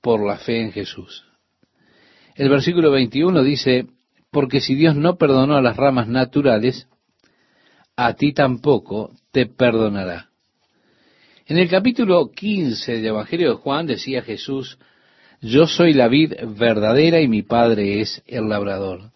[0.00, 1.24] por la fe en Jesús.
[2.34, 3.86] El versículo 21 dice,
[4.30, 6.88] porque si Dios no perdonó a las ramas naturales,
[7.96, 10.30] a ti tampoco te perdonará.
[11.46, 14.78] En el capítulo 15 del Evangelio de Juan decía Jesús,
[15.40, 19.10] yo soy la vid verdadera y mi Padre es el labrador.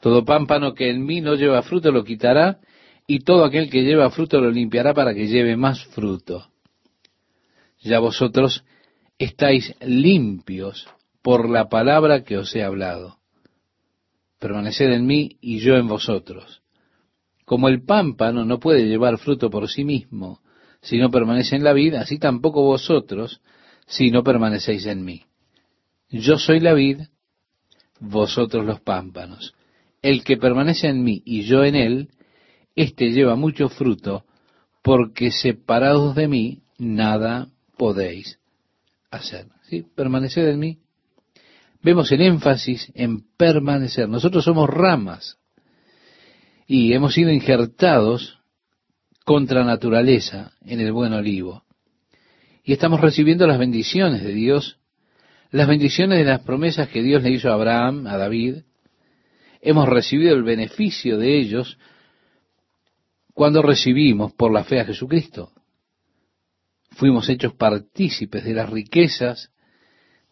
[0.00, 2.60] Todo pámpano que en mí no lleva fruto lo quitará,
[3.06, 6.48] y todo aquel que lleva fruto lo limpiará para que lleve más fruto.
[7.80, 8.64] Ya vosotros
[9.18, 10.86] estáis limpios
[11.22, 13.18] por la palabra que os he hablado.
[14.38, 16.62] Permaneced en mí y yo en vosotros.
[17.46, 20.40] Como el pámpano no puede llevar fruto por sí mismo
[20.82, 23.40] si no permanece en la vida, así tampoco vosotros
[23.86, 25.22] si no permanecéis en mí.
[26.10, 27.02] Yo soy la vid,
[28.00, 29.54] vosotros los pámpanos.
[30.02, 32.08] El que permanece en mí y yo en él,
[32.74, 34.24] éste lleva mucho fruto,
[34.82, 38.40] porque separados de mí nada podéis
[39.08, 39.46] hacer.
[39.68, 39.84] ¿sí?
[39.94, 40.78] Permanecer en mí.
[41.80, 44.08] Vemos el énfasis en permanecer.
[44.08, 45.38] Nosotros somos ramas
[46.66, 48.38] y hemos sido injertados
[49.24, 51.64] contra naturaleza en el buen olivo.
[52.64, 54.78] Y estamos recibiendo las bendiciones de Dios,
[55.50, 58.62] las bendiciones de las promesas que Dios le hizo a Abraham, a David.
[59.60, 61.78] Hemos recibido el beneficio de ellos
[63.34, 65.52] cuando recibimos por la fe a Jesucristo
[66.96, 69.50] fuimos hechos partícipes de las riquezas,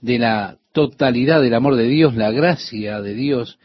[0.01, 3.59] de la totalidad del amor de Dios, la gracia de Dios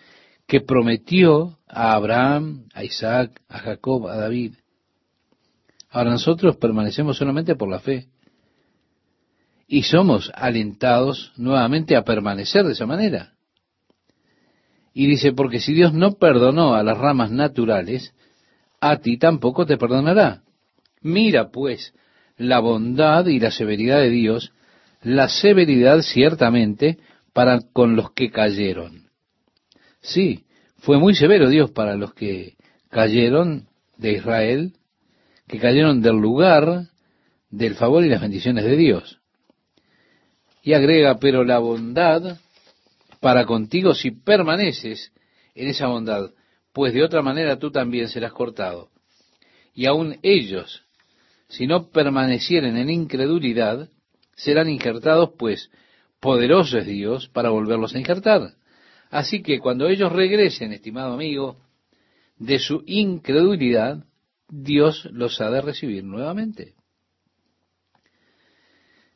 [0.49, 4.55] que prometió a Abraham, a Isaac, a Jacob, a David.
[5.91, 8.07] Ahora nosotros permanecemos solamente por la fe.
[9.67, 13.33] Y somos alentados nuevamente a permanecer de esa manera.
[14.91, 18.15] Y dice, porque si Dios no perdonó a las ramas naturales,
[18.81, 20.41] a ti tampoco te perdonará.
[21.03, 21.93] Mira pues
[22.37, 24.51] la bondad y la severidad de Dios,
[25.03, 26.97] la severidad ciertamente
[27.33, 29.08] para con los que cayeron.
[30.01, 30.45] Sí,
[30.77, 32.55] fue muy severo Dios para los que
[32.89, 34.73] cayeron de Israel,
[35.47, 36.87] que cayeron del lugar
[37.49, 39.19] del favor y las bendiciones de Dios.
[40.63, 42.37] Y agrega, pero la bondad
[43.19, 45.11] para contigo si permaneces
[45.55, 46.31] en esa bondad,
[46.73, 48.89] pues de otra manera tú también serás cortado.
[49.73, 50.83] Y aun ellos
[51.49, 53.89] si no permanecieren en incredulidad,
[54.35, 55.71] serán injertados, pues
[56.19, 58.53] poderoso es Dios para volverlos a injertar.
[59.09, 61.57] Así que cuando ellos regresen, estimado amigo,
[62.37, 64.05] de su incredulidad,
[64.47, 66.75] Dios los ha de recibir nuevamente.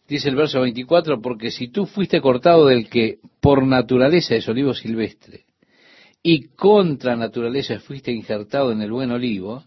[0.08, 4.74] Dice el verso 24, porque si tú fuiste cortado del que por naturaleza es olivo
[4.74, 5.46] silvestre,
[6.22, 9.64] y contra naturaleza fuiste injertado en el buen olivo,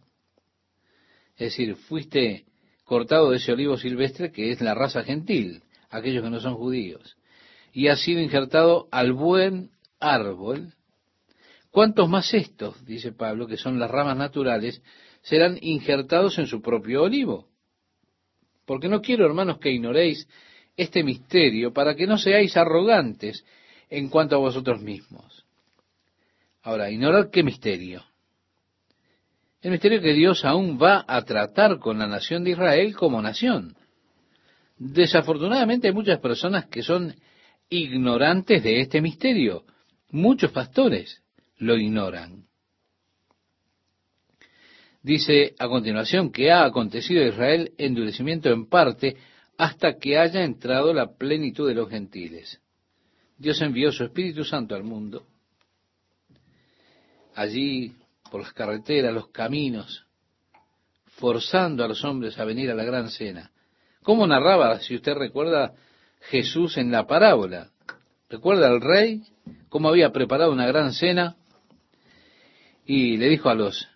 [1.36, 2.44] es decir, fuiste
[2.84, 7.16] cortado de ese olivo silvestre que es la raza gentil, aquellos que no son judíos,
[7.72, 9.70] y has sido injertado al buen
[10.00, 10.72] árbol,
[11.70, 14.82] ¿cuántos más estos, dice Pablo, que son las ramas naturales,
[15.22, 17.48] serán injertados en su propio olivo?
[18.64, 20.28] Porque no quiero, hermanos, que ignoréis
[20.76, 23.44] este misterio para que no seáis arrogantes
[23.88, 25.46] en cuanto a vosotros mismos.
[26.62, 28.04] Ahora, ignorar qué misterio.
[29.62, 33.76] El misterio que Dios aún va a tratar con la nación de Israel como nación.
[34.76, 37.14] Desafortunadamente hay muchas personas que son
[37.68, 39.64] ignorantes de este misterio.
[40.16, 41.22] Muchos pastores
[41.58, 42.46] lo ignoran.
[45.02, 49.18] Dice a continuación que ha acontecido a Israel endurecimiento en parte
[49.58, 52.62] hasta que haya entrado la plenitud de los gentiles.
[53.36, 55.26] Dios envió su Espíritu Santo al mundo.
[57.34, 57.92] Allí,
[58.30, 60.06] por las carreteras, los caminos,
[61.18, 63.50] forzando a los hombres a venir a la gran cena.
[64.02, 65.74] ¿Cómo narraba, si usted recuerda,
[66.20, 67.70] Jesús en la parábola?
[68.30, 69.22] ¿Recuerda al rey?
[69.68, 71.36] ¿Cómo había preparado una gran cena?
[72.84, 73.88] Y le dijo a los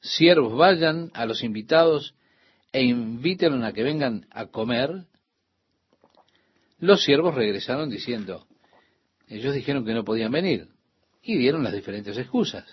[0.00, 2.14] siervos, vayan a los invitados
[2.72, 5.06] e invítenlos a que vengan a comer.
[6.78, 8.46] Los siervos regresaron diciendo,
[9.28, 10.68] ellos dijeron que no podían venir
[11.22, 12.64] y dieron las diferentes excusas.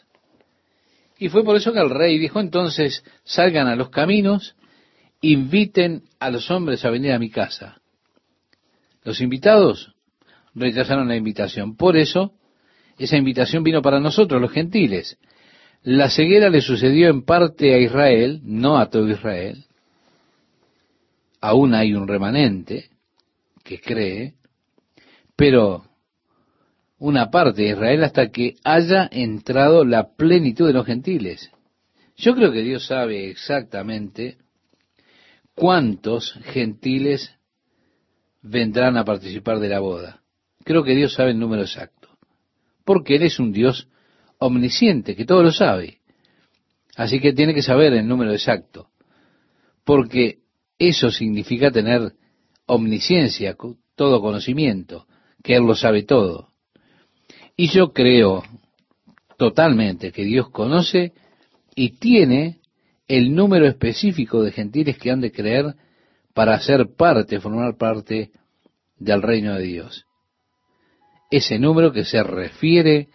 [1.18, 4.56] Y fue por eso que el rey dijo entonces, salgan a los caminos,
[5.22, 7.82] inviten a los hombres a venir a mi casa.
[9.04, 9.93] Los invitados
[10.56, 11.76] rechazaron la invitación.
[11.76, 12.34] Por eso,
[12.98, 15.18] esa invitación vino para nosotros, los gentiles.
[15.82, 19.66] La ceguera le sucedió en parte a Israel, no a todo Israel.
[21.42, 22.90] Aún hay un remanente
[23.64, 24.36] que cree,
[25.36, 25.84] pero
[27.00, 31.52] una parte de Israel hasta que haya entrado la plenitud de los gentiles.
[32.16, 34.38] Yo creo que Dios sabe exactamente
[35.54, 37.34] cuántos gentiles
[38.42, 40.23] vendrán a participar de la boda.
[40.64, 42.10] Creo que Dios sabe el número exacto,
[42.86, 43.88] porque Él es un Dios
[44.38, 46.00] omnisciente, que todo lo sabe.
[46.96, 48.90] Así que tiene que saber el número exacto,
[49.84, 50.40] porque
[50.78, 52.14] eso significa tener
[52.66, 53.56] omnisciencia,
[53.96, 55.08] todo conocimiento,
[55.44, 56.50] que Él lo sabe todo.
[57.56, 58.44] Y yo creo
[59.38, 61.14] totalmente que Dios conoce
[61.76, 62.60] y tiene
[63.08, 65.76] el número específico de gentiles que han de creer
[66.34, 68.32] para ser parte, formar parte
[68.98, 70.06] del reino de Dios.
[71.34, 73.08] Ese número que se refiere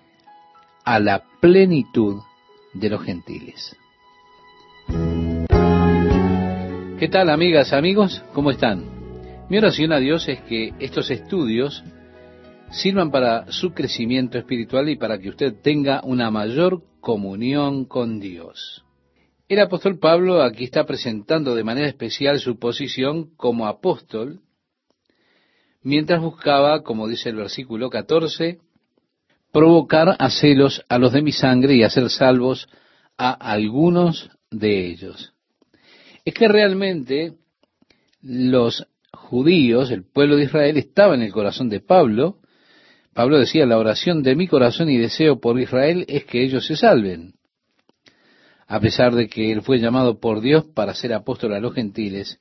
[0.85, 2.17] a la plenitud
[2.75, 3.77] de los gentiles.
[6.99, 8.25] ¿Qué tal amigas, amigos?
[8.33, 9.47] ¿Cómo están?
[9.49, 11.85] Mi oración a Dios es que estos estudios
[12.73, 18.85] sirvan para su crecimiento espiritual y para que usted tenga una mayor comunión con Dios.
[19.49, 24.41] El apóstol Pablo aquí está presentando de manera especial su posición como apóstol,
[25.89, 28.59] mientras buscaba, como dice el versículo 14,
[29.53, 32.69] provocar a celos a los de mi sangre y hacer salvos
[33.17, 35.33] a algunos de ellos.
[36.27, 37.33] Es que realmente
[38.21, 42.37] los judíos, el pueblo de Israel, estaba en el corazón de Pablo.
[43.15, 46.77] Pablo decía, la oración de mi corazón y deseo por Israel es que ellos se
[46.77, 47.33] salven.
[48.67, 52.41] A pesar de que él fue llamado por Dios para ser apóstol a los gentiles,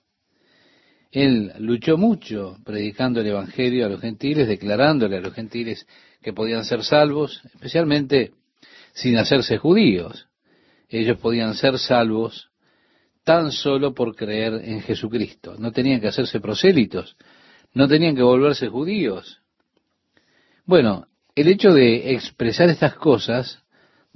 [1.12, 5.88] él luchó mucho predicando el Evangelio a los gentiles, declarándole a los gentiles
[6.22, 8.32] que podían ser salvos, especialmente
[8.94, 10.28] sin hacerse judíos.
[10.90, 12.50] Ellos podían ser salvos
[13.24, 15.56] tan solo por creer en Jesucristo.
[15.58, 17.16] No tenían que hacerse prosélitos,
[17.74, 19.42] no tenían que volverse judíos.
[20.66, 23.64] Bueno, el hecho de expresar estas cosas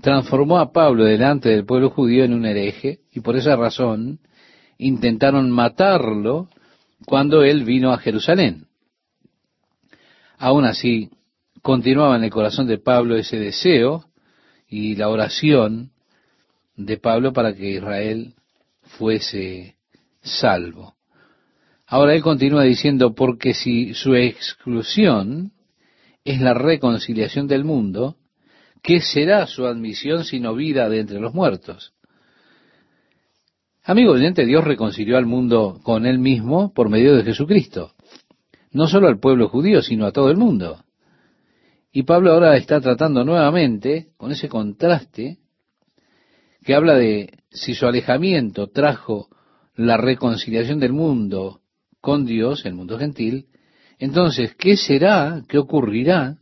[0.01, 4.19] transformó a Pablo delante del pueblo judío en un hereje y por esa razón
[4.77, 6.49] intentaron matarlo
[7.05, 8.67] cuando él vino a Jerusalén.
[10.37, 11.09] Aún así,
[11.61, 14.05] continuaba en el corazón de Pablo ese deseo
[14.67, 15.91] y la oración
[16.75, 18.33] de Pablo para que Israel
[18.83, 19.75] fuese
[20.21, 20.95] salvo.
[21.85, 25.51] Ahora él continúa diciendo, porque si su exclusión
[26.23, 28.15] es la reconciliación del mundo,
[28.81, 31.93] ¿qué será su admisión sino vida de entre los muertos?
[33.83, 37.93] Amigo oyente, Dios reconcilió al mundo con él mismo por medio de Jesucristo.
[38.71, 40.83] No solo al pueblo judío, sino a todo el mundo.
[41.91, 45.39] Y Pablo ahora está tratando nuevamente con ese contraste
[46.63, 49.29] que habla de si su alejamiento trajo
[49.75, 51.61] la reconciliación del mundo
[52.01, 53.47] con Dios, el mundo gentil,
[53.97, 56.37] entonces, ¿qué será, qué ocurrirá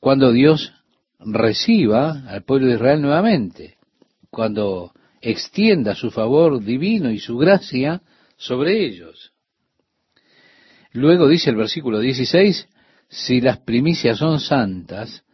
[0.00, 0.72] cuando Dios
[1.18, 3.76] reciba al pueblo de Israel nuevamente?
[4.30, 4.92] Cuando
[5.22, 8.02] extienda su favor divino y su gracia
[8.36, 9.32] sobre ellos.
[10.92, 12.68] Luego dice el versículo 16,
[13.08, 15.24] si las primicias son santas,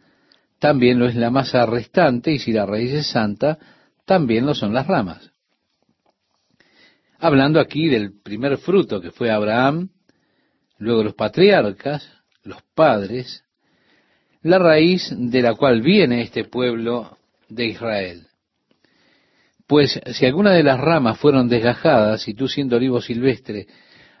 [0.59, 3.57] también lo es la masa restante, y si la raíz es santa,
[4.05, 5.31] también lo son las ramas.
[7.17, 9.89] Hablando aquí del primer fruto que fue Abraham,
[10.77, 12.09] luego los patriarcas,
[12.43, 13.43] los padres,
[14.41, 17.17] la raíz de la cual viene este pueblo
[17.49, 18.28] de Israel.
[19.69, 23.67] Pues si alguna de las ramas fueron desgajadas, y tú siendo olivo silvestre,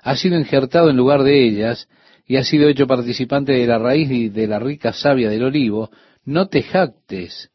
[0.03, 1.89] has sido injertado en lugar de ellas,
[2.27, 5.89] y has sido hecho participante de la raíz y de la rica savia del olivo,
[6.23, 7.49] no te jactes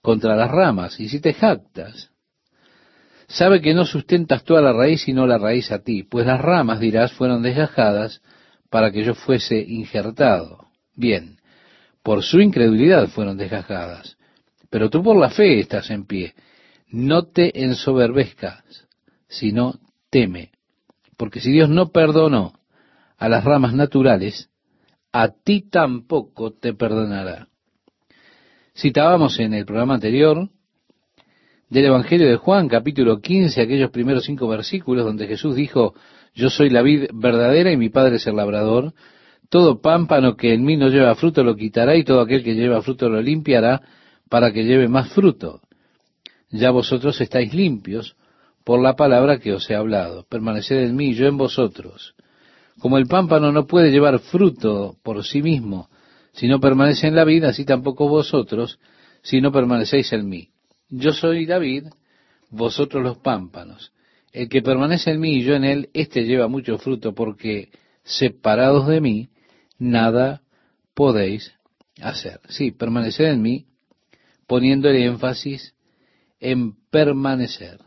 [0.00, 2.10] contra las ramas, y si te jactas,
[3.28, 6.80] sabe que no sustentas toda la raíz, sino la raíz a ti, pues las ramas,
[6.80, 8.22] dirás, fueron desgajadas
[8.70, 10.68] para que yo fuese injertado.
[10.94, 11.36] Bien,
[12.02, 14.16] por su incredulidad fueron desgajadas,
[14.70, 16.32] pero tú por la fe estás en pie.
[16.88, 18.86] No te ensoberbezcas,
[19.28, 19.74] sino
[20.10, 20.52] teme,
[21.16, 22.52] porque si Dios no perdonó
[23.18, 24.50] a las ramas naturales,
[25.12, 27.48] a ti tampoco te perdonará.
[28.76, 30.48] Citábamos en el programa anterior
[31.70, 35.94] del Evangelio de Juan, capítulo 15, aquellos primeros cinco versículos donde Jesús dijo,
[36.34, 38.92] yo soy la vid verdadera y mi Padre es el labrador.
[39.48, 42.82] Todo pámpano que en mí no lleva fruto lo quitará y todo aquel que lleva
[42.82, 43.80] fruto lo limpiará
[44.28, 45.62] para que lleve más fruto.
[46.50, 48.16] Ya vosotros estáis limpios
[48.64, 50.24] por la palabra que os he hablado.
[50.28, 52.14] Permaneced en mí, yo en vosotros.
[52.78, 55.88] Como el pámpano no puede llevar fruto por sí mismo,
[56.32, 58.78] si no permanece en la vida, así tampoco vosotros,
[59.22, 60.50] si no permanecéis en mí.
[60.90, 61.84] Yo soy David,
[62.50, 63.92] vosotros los pámpanos.
[64.32, 67.70] El que permanece en mí y yo en él, éste lleva mucho fruto, porque
[68.04, 69.28] separados de mí,
[69.78, 70.42] nada
[70.94, 71.54] podéis
[72.02, 72.40] hacer.
[72.48, 73.66] Sí, permanecer en mí,
[74.46, 75.75] poniendo el énfasis
[76.46, 77.80] en permanecer.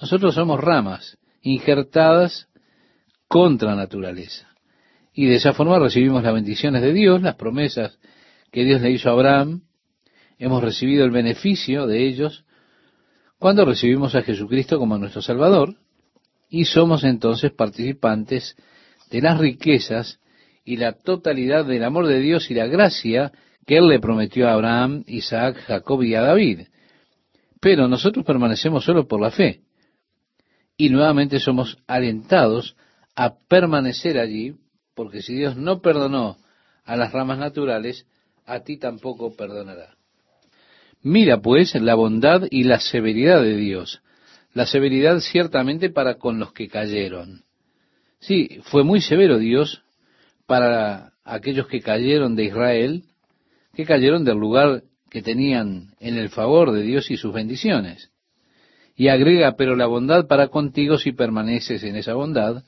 [0.00, 2.48] Nosotros somos ramas injertadas
[3.28, 4.48] contra naturaleza.
[5.12, 7.98] Y de esa forma recibimos las bendiciones de Dios, las promesas
[8.50, 9.60] que Dios le hizo a Abraham,
[10.38, 12.46] hemos recibido el beneficio de ellos
[13.38, 15.76] cuando recibimos a Jesucristo como nuestro Salvador
[16.48, 18.56] y somos entonces participantes
[19.10, 20.18] de las riquezas
[20.64, 23.32] y la totalidad del amor de Dios y la gracia
[23.66, 26.68] que Él le prometió a Abraham, Isaac, Jacob y a David.
[27.60, 29.62] Pero nosotros permanecemos solo por la fe
[30.76, 32.76] y nuevamente somos alentados
[33.14, 34.56] a permanecer allí,
[34.94, 36.36] porque si Dios no perdonó
[36.84, 38.06] a las ramas naturales,
[38.44, 39.96] a ti tampoco perdonará.
[41.02, 44.02] Mira pues la bondad y la severidad de Dios.
[44.52, 47.44] La severidad ciertamente para con los que cayeron.
[48.18, 49.82] Sí, fue muy severo Dios
[50.46, 53.04] para aquellos que cayeron de Israel,
[53.74, 58.10] que cayeron del lugar que tenían en el favor de Dios y sus bendiciones.
[58.96, 62.64] Y agrega, pero la bondad para contigo si permaneces en esa bondad,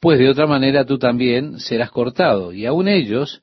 [0.00, 2.52] pues de otra manera tú también serás cortado.
[2.52, 3.42] Y aun ellos,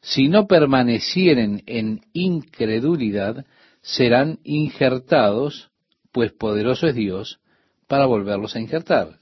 [0.00, 3.44] si no permanecieren en incredulidad,
[3.82, 5.70] serán injertados,
[6.12, 7.40] pues poderoso es Dios
[7.86, 9.18] para volverlos a injertar.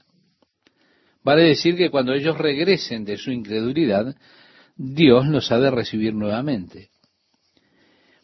[1.23, 4.15] Vale decir que cuando ellos regresen de su incredulidad,
[4.75, 6.89] Dios los ha de recibir nuevamente.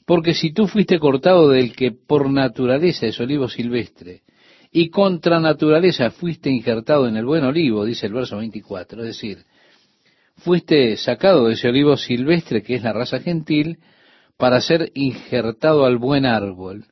[0.09, 4.23] Porque si tú fuiste cortado del que por naturaleza es olivo silvestre,
[4.71, 9.45] y contra naturaleza fuiste injertado en el buen olivo, dice el verso 24, es decir,
[10.37, 13.77] fuiste sacado de ese olivo silvestre que es la raza gentil
[14.35, 16.87] para ser injertado al buen árbol.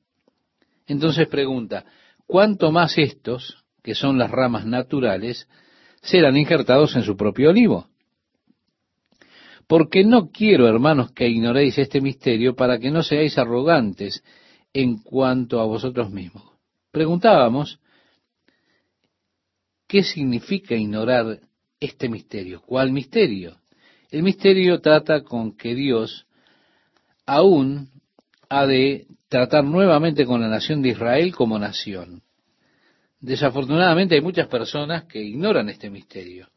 [0.86, 1.86] Entonces pregunta,
[2.28, 5.50] ¿cuánto más estos, que son las ramas naturales,
[6.04, 7.88] serán injertados en su propio olivo?
[9.68, 14.24] Porque no quiero, hermanos, que ignoréis este misterio para que no seáis arrogantes
[14.74, 16.44] en cuanto a vosotros mismos.
[16.92, 17.80] Preguntábamos,
[19.88, 21.40] ¿qué significa ignorar
[21.80, 22.62] este misterio.
[22.62, 23.58] ¿Cuál misterio?
[24.10, 26.28] El misterio trata con que Dios
[27.26, 27.90] aún
[28.50, 32.24] ha de tratar nuevamente con la nación de Israel como nación.
[33.20, 36.48] Desafortunadamente hay muchas personas que ignoran este misterio.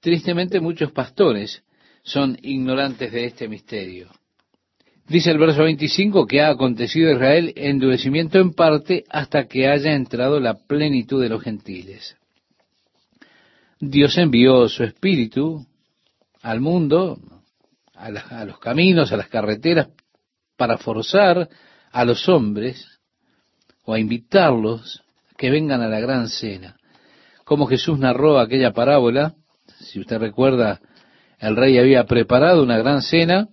[0.00, 1.62] Tristemente muchos pastores
[2.02, 4.08] son ignorantes de este misterio.
[5.06, 9.92] Dice el verso 25 que ha acontecido a Israel endurecimiento en parte hasta que haya
[9.92, 12.16] entrado la plenitud de los gentiles.
[13.80, 15.66] Dios envió su espíritu
[16.40, 17.18] al mundo,
[17.94, 19.88] a, los caminos, a las carreteras,
[20.56, 21.48] para forzar
[21.90, 23.00] a los hombres
[23.84, 26.76] o a invitarlos a que vengan a la gran cena.
[27.44, 29.34] cómo Jesús narró aquella parábola.
[29.80, 30.80] Si usted recuerda,
[31.42, 33.48] el rey había preparado una gran cena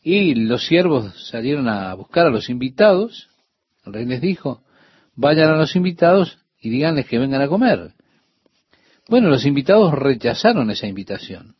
[0.00, 3.28] y los siervos salieron a buscar a los invitados.
[3.84, 4.62] El rey les dijo,
[5.16, 7.94] vayan a los invitados y díganles que vengan a comer.
[9.08, 11.56] Bueno, los invitados rechazaron esa invitación.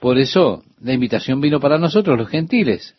[0.00, 2.94] Por eso la invitación vino para nosotros, los gentiles.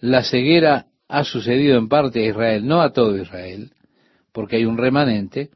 [0.00, 3.70] La ceguera ha sucedido en parte a Israel, no a todo Israel,
[4.32, 5.48] porque hay un remanente,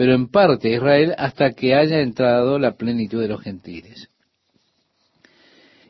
[0.00, 4.08] pero en parte a Israel hasta que haya entrado la plenitud de los gentiles.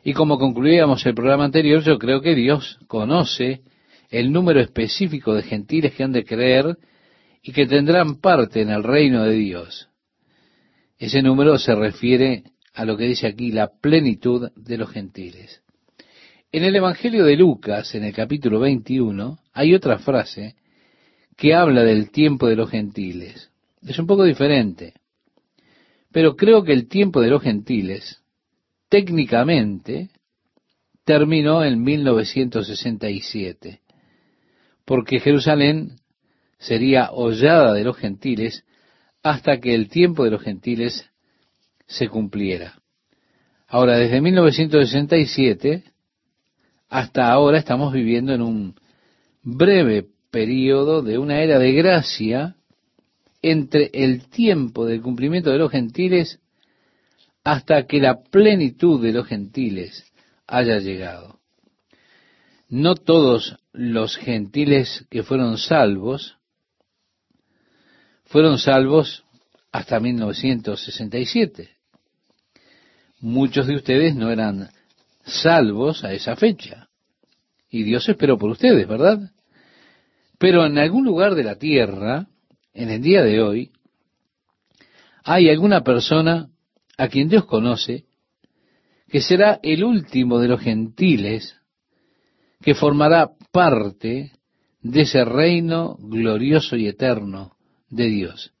[0.03, 3.61] Y como concluíamos el programa anterior, yo creo que Dios conoce
[4.09, 6.77] el número específico de gentiles que han de creer
[7.41, 9.87] y que tendrán parte en el reino de Dios.
[10.99, 12.43] Ese número se refiere
[12.73, 15.61] a lo que dice aquí, la plenitud de los gentiles.
[16.51, 20.55] En el Evangelio de Lucas, en el capítulo 21, hay otra frase
[21.37, 23.50] que habla del tiempo de los gentiles.
[23.85, 24.93] Es un poco diferente,
[26.11, 28.21] pero creo que el tiempo de los gentiles,
[28.89, 30.09] técnicamente,
[31.03, 33.81] terminó en 1967,
[34.85, 35.95] porque Jerusalén
[36.59, 38.65] sería hollada de los gentiles
[39.23, 41.09] hasta que el tiempo de los gentiles
[41.87, 42.79] se cumpliera.
[43.67, 45.91] Ahora, desde 1967
[46.91, 48.75] hasta ahora estamos viviendo en un
[49.43, 52.57] breve periodo de una era de gracia
[53.41, 56.39] entre el tiempo del cumplimiento de los gentiles
[57.43, 60.11] hasta que la plenitud de los gentiles
[60.47, 61.39] haya llegado.
[62.69, 66.37] No todos los gentiles que fueron salvos
[68.25, 69.25] fueron salvos
[69.71, 71.69] hasta 1967.
[73.19, 74.69] Muchos de ustedes no eran
[75.25, 76.87] salvos a esa fecha.
[77.69, 79.31] Y Dios esperó por ustedes, ¿verdad?
[80.37, 82.27] Pero en algún lugar de la tierra,
[82.73, 83.71] en el día de hoy,
[85.23, 86.49] hay alguna persona
[86.97, 88.05] a quien Dios conoce
[89.07, 91.55] que será el último de los gentiles
[92.61, 94.31] que formará parte
[94.81, 97.55] de ese reino glorioso y eterno
[97.89, 98.53] de Dios.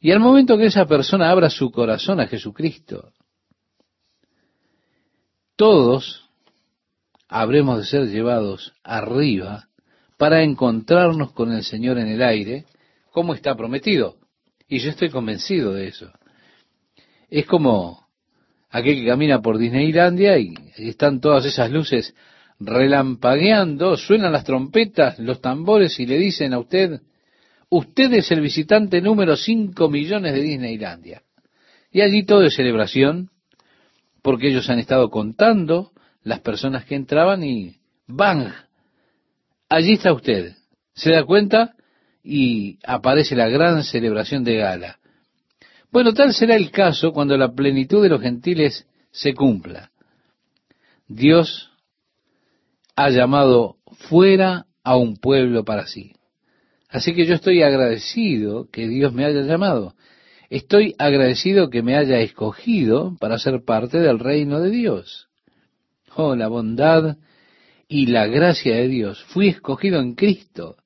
[0.00, 3.12] Y al momento que esa persona abra su corazón a Jesucristo,
[5.56, 6.30] todos
[7.28, 9.68] habremos de ser llevados arriba
[10.16, 12.64] para encontrarnos con el Señor en el aire,
[13.12, 14.16] como está prometido.
[14.68, 16.12] Y yo estoy convencido de eso.
[17.28, 18.06] Es como
[18.70, 22.14] aquel que camina por Disneylandia y están todas esas luces
[22.60, 27.00] relampagueando, suenan las trompetas, los tambores y le dicen a usted,
[27.70, 31.22] usted es el visitante número 5 millones de Disneylandia.
[31.90, 33.30] Y allí todo es celebración,
[34.22, 35.90] porque ellos han estado contando
[36.22, 38.52] las personas que entraban y ¡bang!
[39.68, 40.54] Allí está usted.
[40.94, 41.74] Se da cuenta
[42.22, 44.98] y aparece la gran celebración de gala.
[45.90, 49.90] Bueno, tal será el caso cuando la plenitud de los gentiles se cumpla.
[51.08, 51.70] Dios
[52.94, 53.76] ha llamado
[54.08, 56.12] fuera a un pueblo para sí.
[56.88, 59.94] Así que yo estoy agradecido que Dios me haya llamado.
[60.48, 65.28] Estoy agradecido que me haya escogido para ser parte del reino de Dios.
[66.16, 67.16] Oh, la bondad
[67.88, 69.22] y la gracia de Dios.
[69.28, 70.76] Fui escogido en Cristo.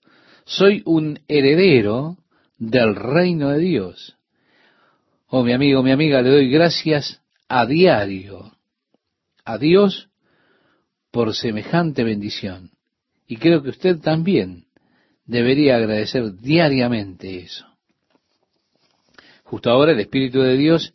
[0.45, 2.18] Soy un heredero
[2.59, 4.16] del reino de Dios.
[5.28, 8.53] Oh, mi amigo, mi amiga, le doy gracias a diario
[9.45, 10.09] a Dios
[11.11, 12.70] por semejante bendición.
[13.26, 14.66] Y creo que usted también
[15.24, 17.66] debería agradecer diariamente eso.
[19.45, 20.95] Justo ahora el Espíritu de Dios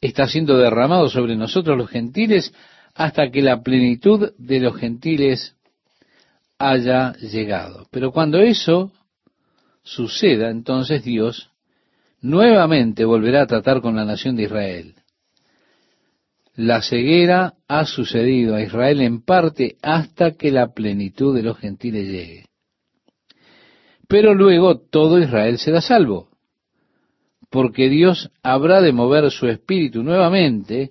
[0.00, 2.52] está siendo derramado sobre nosotros los gentiles
[2.94, 5.53] hasta que la plenitud de los gentiles
[6.58, 7.86] haya llegado.
[7.90, 8.92] Pero cuando eso
[9.82, 11.50] suceda, entonces Dios
[12.20, 14.94] nuevamente volverá a tratar con la nación de Israel.
[16.56, 22.06] La ceguera ha sucedido a Israel en parte hasta que la plenitud de los gentiles
[22.06, 22.46] llegue.
[24.06, 26.28] Pero luego todo Israel será salvo
[27.54, 30.90] porque Dios habrá de mover su espíritu nuevamente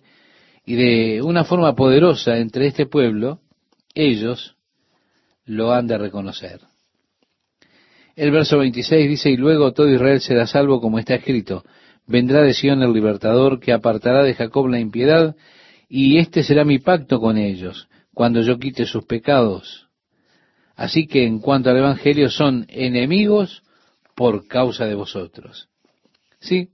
[0.66, 3.40] y de una forma poderosa entre este pueblo,
[3.94, 4.56] ellos
[5.46, 6.62] lo han de reconocer.
[8.16, 11.64] El verso 26 dice, y luego todo Israel será salvo como está escrito,
[12.06, 15.36] vendrá de Sion el libertador que apartará de Jacob la impiedad,
[15.90, 19.88] y este será mi pacto con ellos, cuando yo quite sus pecados.
[20.76, 23.64] Así que en cuanto al Evangelio son enemigos
[24.16, 25.70] por causa de vosotros.
[26.40, 26.70] Sí,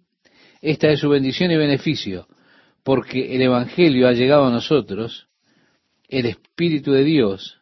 [0.62, 2.28] esta es su bendición y beneficio,
[2.84, 5.28] porque el Evangelio ha llegado a nosotros,
[6.10, 7.59] el Espíritu de Dios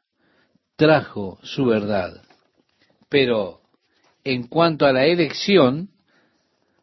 [0.77, 2.21] trajo su verdad.
[3.09, 3.59] Pero
[4.23, 5.89] en cuanto a la elección,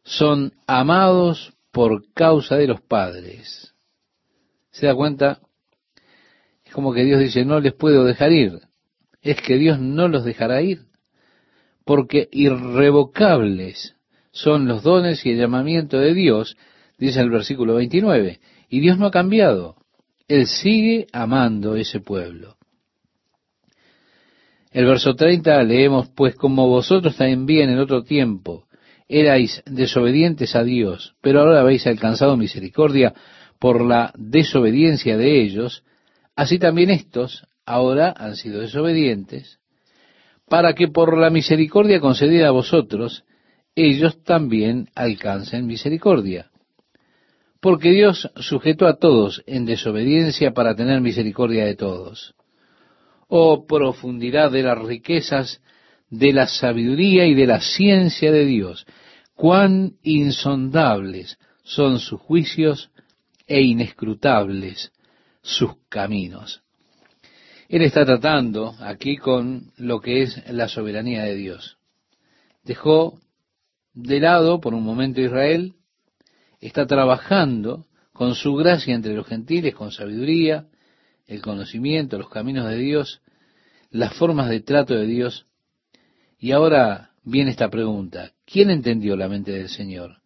[0.03, 3.74] son amados por causa de los padres.
[4.70, 5.40] ¿Se da cuenta?
[6.64, 8.61] Es como que Dios dice, no les puedo dejar ir.
[9.22, 10.82] Es que Dios no los dejará ir,
[11.84, 13.95] porque irrevocables
[14.32, 16.57] son los dones y el llamamiento de Dios,
[16.99, 18.40] dice el versículo 29.
[18.68, 19.76] Y Dios no ha cambiado.
[20.26, 22.57] Él sigue amando ese pueblo.
[24.74, 28.66] El verso 30 leemos, pues como vosotros también en otro tiempo
[29.08, 33.14] erais desobedientes a Dios, pero ahora habéis alcanzado misericordia
[33.60, 35.84] por la desobediencia de ellos,
[36.34, 39.60] así también estos ahora han sido desobedientes,
[40.48, 43.22] para que por la misericordia concedida a vosotros,
[43.76, 46.50] ellos también alcancen misericordia.
[47.60, 52.34] Porque Dios sujetó a todos en desobediencia para tener misericordia de todos.
[53.37, 55.61] Oh profundidad de las riquezas
[56.09, 58.87] de la sabiduría y de la ciencia de Dios,
[59.35, 62.93] cuán insondables son sus juicios
[63.49, 64.93] e inescrutables
[65.43, 66.62] sus caminos.
[67.68, 71.78] Él está tratando aquí con lo que es la soberanía de Dios.
[72.62, 73.18] Dejó
[73.95, 75.74] de lado por un momento Israel,
[76.61, 80.68] está trabajando con su gracia entre los gentiles, con sabiduría,
[81.26, 83.22] el conocimiento, los caminos de Dios,
[83.95, 85.47] las formas de trato de Dios.
[86.40, 90.16] Y ahora viene esta pregunta, ¿quién entendió la mente del Señor?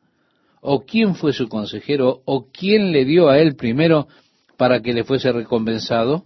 [0.63, 2.23] ¿O quién fue su consejero?
[2.25, 4.09] ¿O quién le dio a él primero
[4.57, 6.25] para que le fuese recompensado?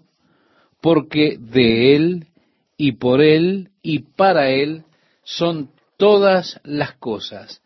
[0.80, 2.28] Porque de él
[2.76, 4.84] y por él y para él
[5.24, 7.60] son todas las cosas.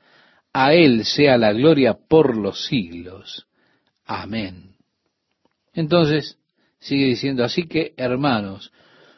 [0.54, 3.46] A él sea la gloria por los siglos.
[4.06, 4.74] Amén.
[5.74, 6.38] Entonces,
[6.78, 8.72] sigue diciendo, así que, hermanos,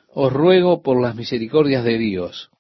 [0.08, 2.50] os ruego por las misericordias de Dios.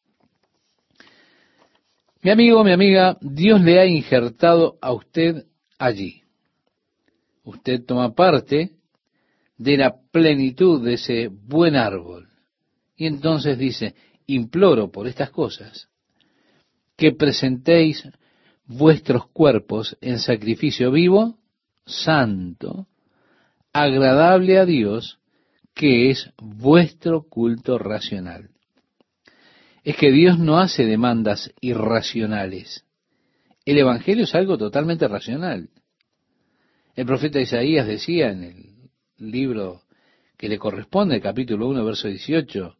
[2.22, 5.46] Mi amigo, mi amiga, Dios le ha injertado a usted
[5.78, 6.22] allí.
[7.44, 8.72] Usted toma parte
[9.56, 12.28] de la plenitud de ese buen árbol.
[12.96, 13.94] Y entonces dice,
[14.26, 15.88] imploro por estas cosas,
[16.96, 18.08] que presentéis
[18.66, 21.38] vuestros cuerpos en sacrificio vivo,
[21.86, 22.88] santo,
[23.72, 25.18] agradable a Dios,
[25.78, 28.50] que es vuestro culto racional.
[29.84, 32.84] Es que Dios no hace demandas irracionales.
[33.64, 35.68] El Evangelio es algo totalmente racional.
[36.96, 39.82] El profeta Isaías decía en el libro
[40.36, 42.76] que le corresponde, capítulo 1, verso 18,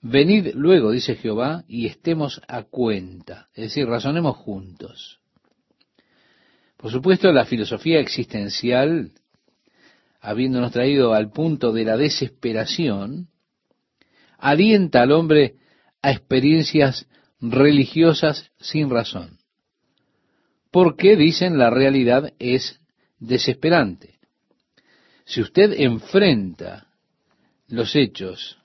[0.00, 5.20] Venid luego, dice Jehová, y estemos a cuenta, es decir, razonemos juntos.
[6.78, 9.12] Por supuesto, la filosofía existencial
[10.20, 13.28] habiéndonos traído al punto de la desesperación,
[14.38, 15.56] alienta al hombre
[16.02, 17.06] a experiencias
[17.40, 19.38] religiosas sin razón.
[20.70, 22.80] Porque, dicen, la realidad es
[23.18, 24.18] desesperante.
[25.24, 26.88] Si usted enfrenta
[27.68, 28.58] los hechos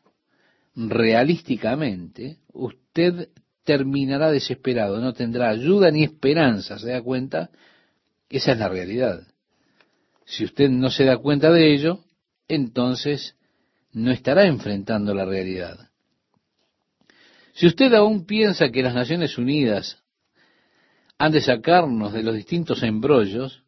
[0.76, 3.30] realísticamente, usted
[3.64, 7.50] terminará desesperado, no tendrá ayuda ni esperanza, ¿se da cuenta?
[8.30, 9.28] Esa es la realidad.
[10.36, 12.00] Si usted no se da cuenta de ello,
[12.48, 13.36] entonces
[13.92, 15.92] no estará enfrentando la realidad.
[17.54, 20.04] Si usted aún piensa que las Naciones Unidas
[21.20, 23.62] han de sacarnos de los distintos embrollos,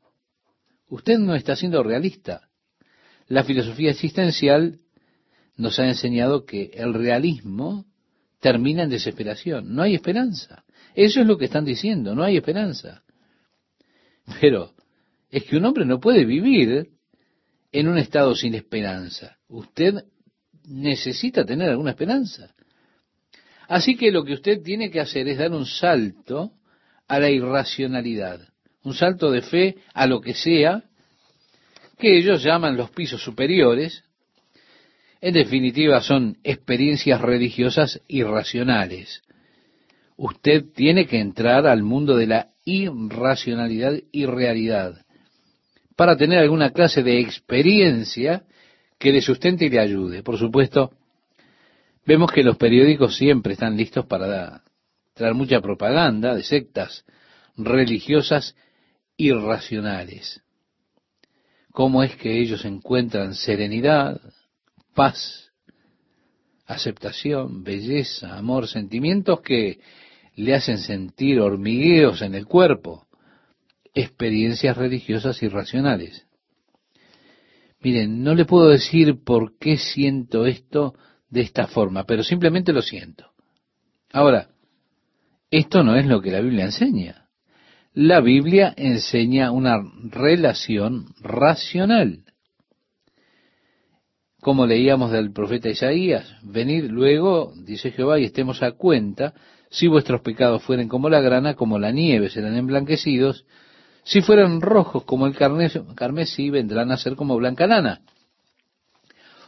[0.89, 2.49] usted no está siendo realista.
[3.27, 4.79] La filosofía existencial
[5.57, 7.85] nos ha enseñado que el realismo
[8.39, 9.75] termina en desesperación.
[9.75, 10.65] No hay esperanza.
[10.95, 13.03] Eso es lo que están diciendo, no hay esperanza.
[14.41, 14.74] Pero
[15.35, 16.91] es que un hombre no puede vivir
[17.69, 19.35] en un estado sin esperanza.
[19.49, 20.05] Usted
[20.65, 22.55] necesita tener alguna esperanza.
[23.67, 26.53] Así que lo que usted tiene que hacer es dar un salto
[27.09, 28.47] a la irracionalidad,
[28.83, 30.85] un salto de fe a lo que sea,
[31.99, 34.05] que ellos llaman los pisos superiores.
[35.19, 39.21] En definitiva, son experiencias religiosas irracionales.
[40.15, 45.04] Usted tiene que entrar al mundo de la irracionalidad y realidad
[45.95, 48.43] para tener alguna clase de experiencia
[48.99, 50.23] que le sustente y le ayude.
[50.23, 50.91] Por supuesto,
[52.05, 54.63] vemos que los periódicos siempre están listos para
[55.13, 57.05] traer mucha propaganda de sectas
[57.57, 58.55] religiosas
[59.17, 60.41] irracionales.
[61.71, 64.19] ¿Cómo es que ellos encuentran serenidad,
[64.93, 65.51] paz,
[66.65, 69.79] aceptación, belleza, amor, sentimientos que
[70.35, 73.04] le hacen sentir hormigueos en el cuerpo?
[73.95, 76.27] Experiencias religiosas irracionales.
[77.81, 80.93] Miren, no le puedo decir por qué siento esto
[81.29, 83.31] de esta forma, pero simplemente lo siento.
[84.11, 84.49] Ahora,
[85.49, 87.27] esto no es lo que la Biblia enseña.
[87.93, 89.77] la Biblia enseña una
[90.11, 92.25] relación racional.
[94.41, 99.33] Como leíamos del profeta Isaías, venid luego, dice Jehová, y estemos a cuenta,
[99.69, 103.45] si vuestros pecados fueren como la grana, como la nieve serán emblanquecidos,
[104.05, 108.01] si fueran rojos como el carmesí, vendrán a ser como blanca lana.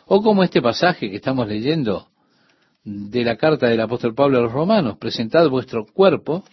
[0.08, 2.08] O como este pasaje que estamos leyendo
[2.84, 6.44] de la carta del apóstol Pablo a los romanos, presentad vuestro cuerpo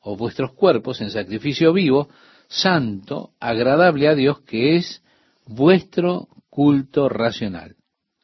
[0.00, 2.10] o vuestros cuerpos en sacrificio vivo,
[2.48, 5.02] santo, agradable a Dios, que es
[5.46, 7.76] vuestro culto racional.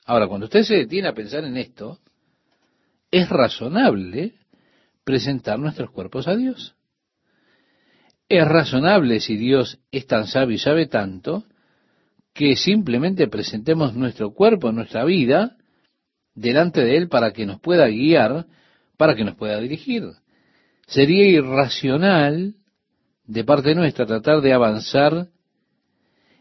[0.05, 1.99] Ahora, cuando usted se detiene a pensar en esto,
[3.11, 4.35] es razonable
[5.03, 6.74] presentar nuestros cuerpos a Dios.
[8.29, 11.45] Es razonable si Dios es tan sabio y sabe tanto,
[12.33, 15.57] que simplemente presentemos nuestro cuerpo, nuestra vida,
[16.35, 18.47] delante de Él para que nos pueda guiar,
[18.97, 20.05] para que nos pueda dirigir.
[20.87, 22.55] Sería irracional
[23.27, 25.29] de parte nuestra tratar de avanzar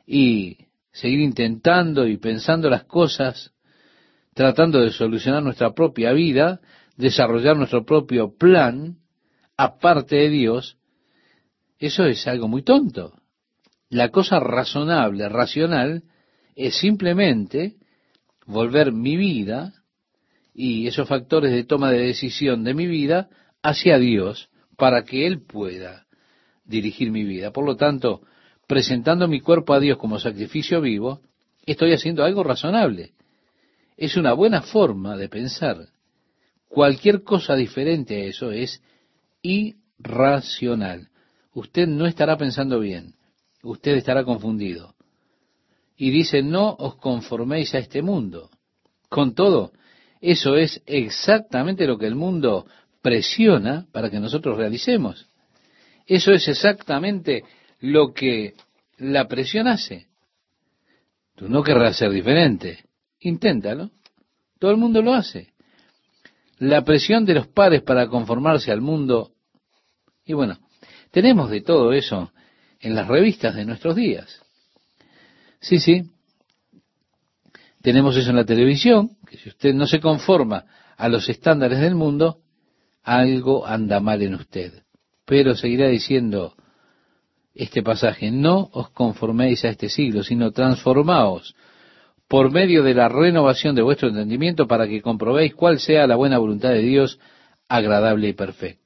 [0.05, 0.57] y
[0.91, 3.51] seguir intentando y pensando las cosas,
[4.33, 6.59] tratando de solucionar nuestra propia vida,
[6.97, 8.97] desarrollar nuestro propio plan,
[9.55, 10.77] aparte de Dios,
[11.85, 13.13] eso es algo muy tonto.
[13.89, 16.03] La cosa razonable, racional,
[16.55, 17.75] es simplemente
[18.45, 19.73] volver mi vida
[20.53, 23.29] y esos factores de toma de decisión de mi vida
[23.61, 26.05] hacia Dios para que Él pueda
[26.63, 27.51] dirigir mi vida.
[27.51, 28.21] Por lo tanto,
[28.67, 31.21] presentando mi cuerpo a Dios como sacrificio vivo,
[31.65, 33.11] estoy haciendo algo razonable.
[33.97, 35.89] Es una buena forma de pensar.
[36.69, 38.81] Cualquier cosa diferente a eso es
[39.41, 41.09] irracional.
[41.53, 43.15] Usted no estará pensando bien.
[43.61, 44.95] Usted estará confundido.
[45.95, 48.49] Y dice, no os conforméis a este mundo.
[49.09, 49.71] Con todo,
[50.19, 52.65] eso es exactamente lo que el mundo
[53.01, 55.27] presiona para que nosotros realicemos.
[56.07, 57.43] Eso es exactamente
[57.79, 58.55] lo que
[58.97, 60.07] la presión hace.
[61.35, 62.85] Tú no querrás ser diferente.
[63.19, 63.91] Inténtalo.
[64.59, 65.53] Todo el mundo lo hace.
[66.57, 69.31] La presión de los padres para conformarse al mundo.
[70.25, 70.57] Y bueno,
[71.13, 72.31] tenemos de todo eso
[72.79, 74.41] en las revistas de nuestros días.
[75.61, 76.09] Sí, sí.
[77.83, 80.65] Tenemos eso en la televisión, que si usted no se conforma
[80.97, 82.39] a los estándares del mundo,
[83.03, 84.83] algo anda mal en usted.
[85.25, 86.55] Pero seguirá diciendo
[87.53, 91.55] este pasaje, no os conforméis a este siglo, sino transformaos
[92.27, 96.39] por medio de la renovación de vuestro entendimiento para que comprobéis cuál sea la buena
[96.39, 97.19] voluntad de Dios,
[97.67, 98.82] agradable y perfecta.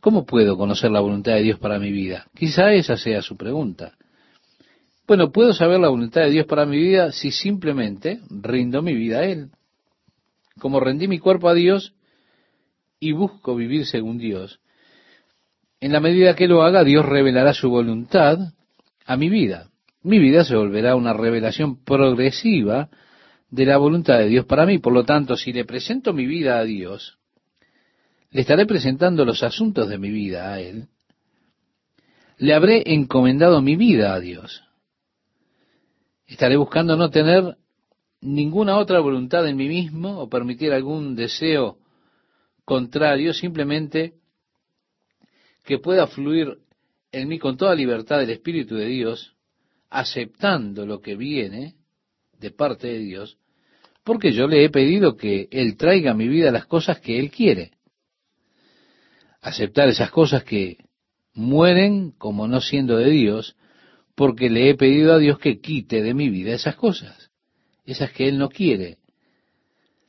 [0.00, 2.26] ¿Cómo puedo conocer la voluntad de Dios para mi vida?
[2.34, 3.94] Quizá esa sea su pregunta.
[5.06, 9.18] Bueno, puedo saber la voluntad de Dios para mi vida si simplemente rindo mi vida
[9.18, 9.50] a Él.
[10.58, 11.94] Como rendí mi cuerpo a Dios
[12.98, 14.60] y busco vivir según Dios,
[15.80, 18.38] en la medida que lo haga, Dios revelará su voluntad
[19.06, 19.70] a mi vida.
[20.02, 22.90] Mi vida se volverá una revelación progresiva
[23.50, 24.78] de la voluntad de Dios para mí.
[24.78, 27.18] Por lo tanto, si le presento mi vida a Dios,
[28.30, 30.88] le estaré presentando los asuntos de mi vida a Él.
[32.38, 34.62] Le habré encomendado mi vida a Dios.
[36.26, 37.56] Estaré buscando no tener
[38.20, 41.78] ninguna otra voluntad en mí mismo o permitir algún deseo
[42.64, 44.14] contrario, simplemente
[45.64, 46.58] que pueda fluir
[47.12, 49.34] en mí con toda libertad el Espíritu de Dios,
[49.90, 51.74] aceptando lo que viene
[52.38, 53.38] de parte de Dios,
[54.04, 57.30] porque yo le he pedido que Él traiga a mi vida las cosas que Él
[57.30, 57.72] quiere.
[59.40, 60.78] Aceptar esas cosas que
[61.34, 63.56] mueren como no siendo de Dios,
[64.14, 67.30] porque le he pedido a Dios que quite de mi vida esas cosas,
[67.84, 68.98] esas que Él no quiere.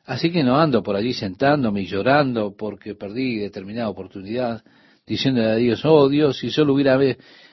[0.05, 4.63] Así que no ando por allí sentándome y llorando porque perdí determinada oportunidad,
[5.05, 6.99] diciéndole a Dios, oh Dios, si solo hubiera,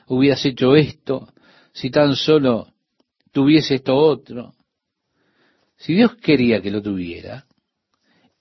[0.07, 1.29] hubieras hecho esto,
[1.73, 2.73] si tan solo
[3.33, 4.55] tuviese esto otro.
[5.77, 7.47] Si Dios quería que lo tuviera,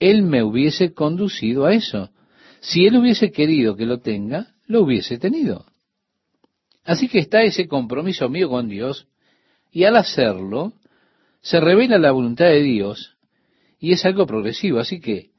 [0.00, 2.10] Él me hubiese conducido a eso.
[2.60, 5.66] Si Él hubiese querido que lo tenga, lo hubiese tenido.
[6.84, 9.06] Así que está ese compromiso mío con Dios
[9.70, 10.72] y al hacerlo
[11.40, 13.16] se revela la voluntad de Dios
[13.78, 14.78] y es algo progresivo.
[14.78, 15.30] Así que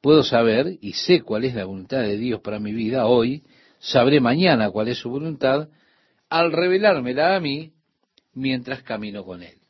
[0.00, 3.44] puedo saber y sé cuál es la voluntad de Dios para mi vida hoy,
[3.78, 5.68] sabré mañana cuál es su voluntad
[6.28, 7.72] al revelármela a mí
[8.32, 9.63] mientras camino con Él.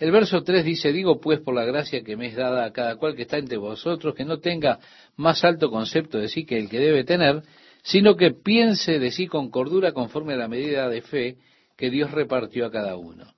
[0.00, 2.96] El verso 3 dice, digo pues por la gracia que me es dada a cada
[2.96, 4.80] cual que está entre vosotros, que no tenga
[5.16, 7.42] más alto concepto de sí que el que debe tener,
[7.82, 11.36] sino que piense de sí con cordura conforme a la medida de fe
[11.76, 13.34] que Dios repartió a cada uno.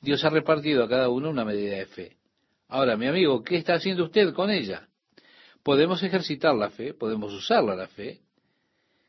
[0.00, 2.16] Dios ha repartido a cada uno una medida de fe.
[2.66, 4.88] Ahora, mi amigo, ¿qué está haciendo usted con ella?
[5.62, 8.20] Podemos ejercitar la fe, podemos usarla la fe.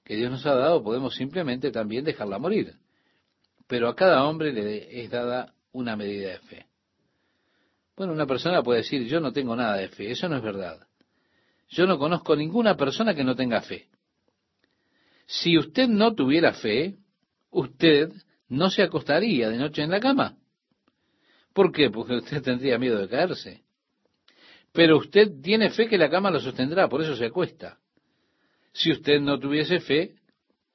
[0.03, 2.75] que Dios nos ha dado, podemos simplemente también dejarla morir.
[3.67, 6.74] Pero a cada hombre le es dada una medida de fe.
[7.95, 10.11] Bueno, una persona puede decir, yo no tengo nada de fe.
[10.11, 10.85] Eso no es verdad.
[11.69, 13.87] Yo no conozco ninguna persona que no tenga fe.
[15.25, 16.97] Si usted no tuviera fe,
[17.49, 18.11] usted
[18.49, 20.37] no se acostaría de noche en la cama.
[21.53, 21.89] ¿Por qué?
[21.89, 23.63] Porque usted tendría miedo de caerse.
[24.73, 27.79] Pero usted tiene fe que la cama lo sostendrá, por eso se acuesta.
[28.73, 30.15] Si usted no tuviese fe,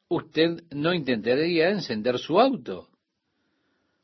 [0.08, 2.88] usted no intentaría encender su auto,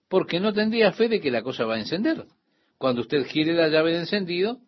[0.08, 2.26] porque no tendría fe de que la cosa va a encender.
[2.78, 4.60] Cuando usted gire la llave de encendido,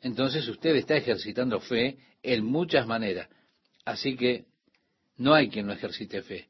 [0.00, 3.28] entonces usted está ejercitando fe en muchas maneras.
[3.84, 4.46] Así que
[5.16, 6.48] no hay quien no ejercite fe.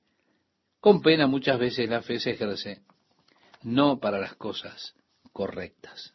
[0.80, 2.80] Con pena muchas veces la fe se ejerce
[3.62, 4.94] no para las cosas
[5.32, 6.14] correctas.